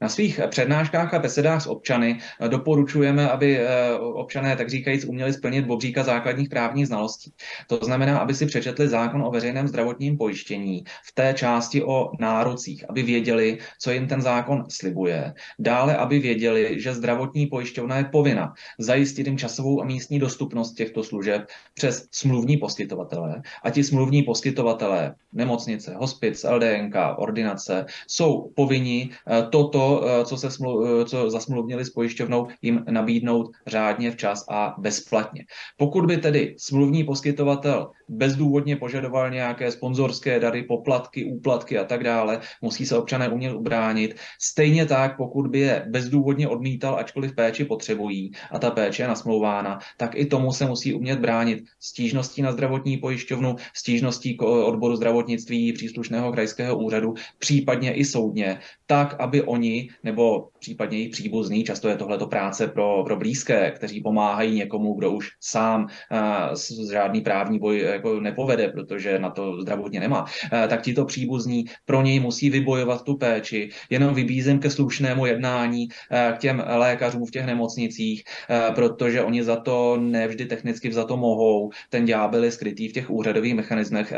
Na 0.00 0.08
svých 0.08 0.40
přednáškách 0.48 1.14
a 1.14 1.18
besedách 1.18 1.62
s 1.62 1.66
občany 1.66 2.18
doporučujeme, 2.48 3.30
aby 3.30 3.58
eh, 3.58 3.94
občané, 3.98 4.56
tak 4.56 4.70
říkajíc, 4.70 5.04
uměli 5.04 5.32
splnit 5.32 5.66
bobříka 5.66 6.02
základních 6.02 6.48
právních 6.48 6.86
znalostí. 6.86 7.32
To 7.66 7.80
znamená, 7.82 8.18
aby 8.18 8.34
si 8.34 8.46
přečetli 8.46 8.88
zákon 8.88 9.22
o 9.22 9.30
veřejném 9.30 9.68
zdravotním 9.68 10.16
pojištění 10.16 10.84
v 11.04 11.12
té 11.14 11.34
části 11.34 11.82
o 11.82 12.10
nárocích, 12.20 12.84
aby 12.88 13.02
věděli, 13.02 13.58
co 13.80 13.90
jim 13.90 14.06
ten 14.06 14.22
zákon 14.22 14.64
slibuje. 14.68 15.34
Dále, 15.58 15.96
aby 15.96 16.18
věděli, 16.18 16.80
že 16.80 16.94
zdravotní 16.94 17.46
pojišťovna 17.46 17.96
je 17.96 18.04
povinna 18.04 18.52
zajistit 18.78 19.26
jim 19.26 19.38
časovou 19.38 19.82
a 19.82 19.84
místní 19.84 20.18
dostupnost 20.18 20.72
těchto 20.72 21.04
služeb 21.04 21.42
přes 21.74 22.08
smluvní 22.10 22.56
poskytovatele. 22.56 23.42
A 23.62 23.70
ti 23.70 23.84
smluvní 23.84 24.22
poskytovatelé, 24.22 25.14
nemocnice, 25.32 25.94
hospic, 25.94 26.44
LDNK, 26.44 26.94
ordinace, 27.16 27.86
jsou 28.08 28.52
povinni 28.56 29.10
eh, 29.10 29.42
toto 29.50 29.85
Eh, 29.86 30.24
co, 30.24 30.36
se 30.36 30.50
smlu, 30.50 30.86
eh, 30.86 31.04
co 31.04 31.30
zasmluvnili 31.30 31.84
s 31.84 31.90
pojišťovnou, 31.90 32.48
jim 32.62 32.84
nabídnout 32.90 33.50
řádně, 33.66 34.10
včas 34.10 34.44
a 34.48 34.74
bezplatně. 34.78 35.44
Pokud 35.76 36.06
by 36.06 36.16
tedy 36.16 36.54
smluvní 36.58 37.04
poskytovatel 37.04 37.90
bezdůvodně 38.08 38.76
požadoval 38.76 39.30
nějaké 39.30 39.70
sponzorské 39.70 40.40
dary, 40.40 40.62
poplatky, 40.62 41.24
úplatky 41.24 41.78
a 41.78 41.84
tak 41.84 42.04
dále, 42.04 42.40
musí 42.62 42.86
se 42.86 42.98
občané 42.98 43.28
umět 43.28 43.54
ubránit. 43.54 44.16
Stejně 44.40 44.86
tak, 44.86 45.16
pokud 45.16 45.46
by 45.46 45.58
je 45.58 45.86
bezdůvodně 45.88 46.48
odmítal, 46.48 46.96
ačkoliv 46.98 47.34
péči 47.34 47.64
potřebují 47.64 48.32
a 48.50 48.58
ta 48.58 48.70
péče 48.70 49.02
je 49.02 49.08
nasmlouvána, 49.08 49.78
tak 49.96 50.14
i 50.14 50.26
tomu 50.26 50.52
se 50.52 50.66
musí 50.66 50.94
umět 50.94 51.18
bránit 51.18 51.64
stížností 51.80 52.42
na 52.42 52.52
zdravotní 52.52 52.96
pojišťovnu, 52.96 53.56
stížností 53.74 54.36
k 54.36 54.42
odboru 54.42 54.96
zdravotnictví 54.96 55.72
příslušného 55.72 56.32
krajského 56.32 56.78
úřadu, 56.78 57.14
případně 57.38 57.94
i 57.94 58.04
soudně, 58.04 58.58
tak, 58.86 59.16
aby 59.18 59.42
oni 59.42 59.88
nebo 60.04 60.48
případně 60.58 60.98
jejich 60.98 61.10
příbuzní, 61.12 61.64
často 61.64 61.88
je 61.88 61.96
tohleto 61.96 62.26
práce 62.26 62.68
pro, 62.68 63.04
pro 63.04 63.16
blízké, 63.16 63.70
kteří 63.70 64.00
pomáhají 64.00 64.54
někomu, 64.54 64.94
kdo 64.94 65.10
už 65.10 65.30
sám 65.40 65.82
uh, 65.84 66.90
žádný 66.90 67.20
právní 67.20 67.58
boj 67.58 67.95
jako 67.96 68.20
nepovede, 68.20 68.68
protože 68.68 69.18
na 69.18 69.30
to 69.30 69.60
zdravotně 69.60 70.00
nemá, 70.00 70.22
uh, 70.22 70.28
tak 70.68 70.82
tito 70.82 71.04
příbuzní 71.04 71.64
pro 71.84 72.02
něj 72.02 72.20
musí 72.20 72.50
vybojovat 72.50 73.02
tu 73.02 73.16
péči. 73.16 73.68
Jenom 73.90 74.14
vybízím 74.14 74.58
ke 74.58 74.70
slušnému 74.70 75.26
jednání 75.26 75.88
uh, 75.88 76.36
k 76.36 76.38
těm 76.38 76.62
lékařům 76.66 77.26
v 77.26 77.30
těch 77.30 77.46
nemocnicích, 77.46 78.24
uh, 78.24 78.74
protože 78.74 79.22
oni 79.22 79.44
za 79.44 79.56
to 79.56 79.96
nevždy 79.96 80.46
technicky 80.46 80.92
za 80.92 81.04
to 81.04 81.16
mohou. 81.16 81.70
Ten 81.90 82.04
ďábel 82.04 82.44
je 82.44 82.50
skrytý 82.50 82.88
v 82.88 82.92
těch 82.92 83.10
úřadových 83.10 83.54
mechanismech, 83.54 84.12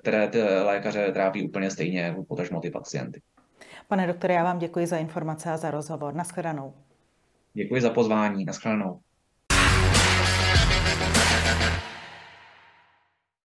které 0.00 0.28
ty 0.28 0.42
lékaře 0.42 1.12
trápí 1.12 1.48
úplně 1.48 1.70
stejně 1.70 2.00
jako 2.00 2.24
potažmo 2.24 2.60
ty 2.60 2.70
pacienty. 2.70 3.20
Pane 3.88 4.06
doktore, 4.06 4.34
já 4.34 4.44
vám 4.44 4.58
děkuji 4.58 4.86
za 4.86 4.96
informace 4.96 5.50
a 5.50 5.56
za 5.56 5.70
rozhovor. 5.70 6.14
Naschledanou. 6.14 6.74
Děkuji 7.54 7.80
za 7.80 7.90
pozvání. 7.90 8.44
Naschledanou. 8.44 9.00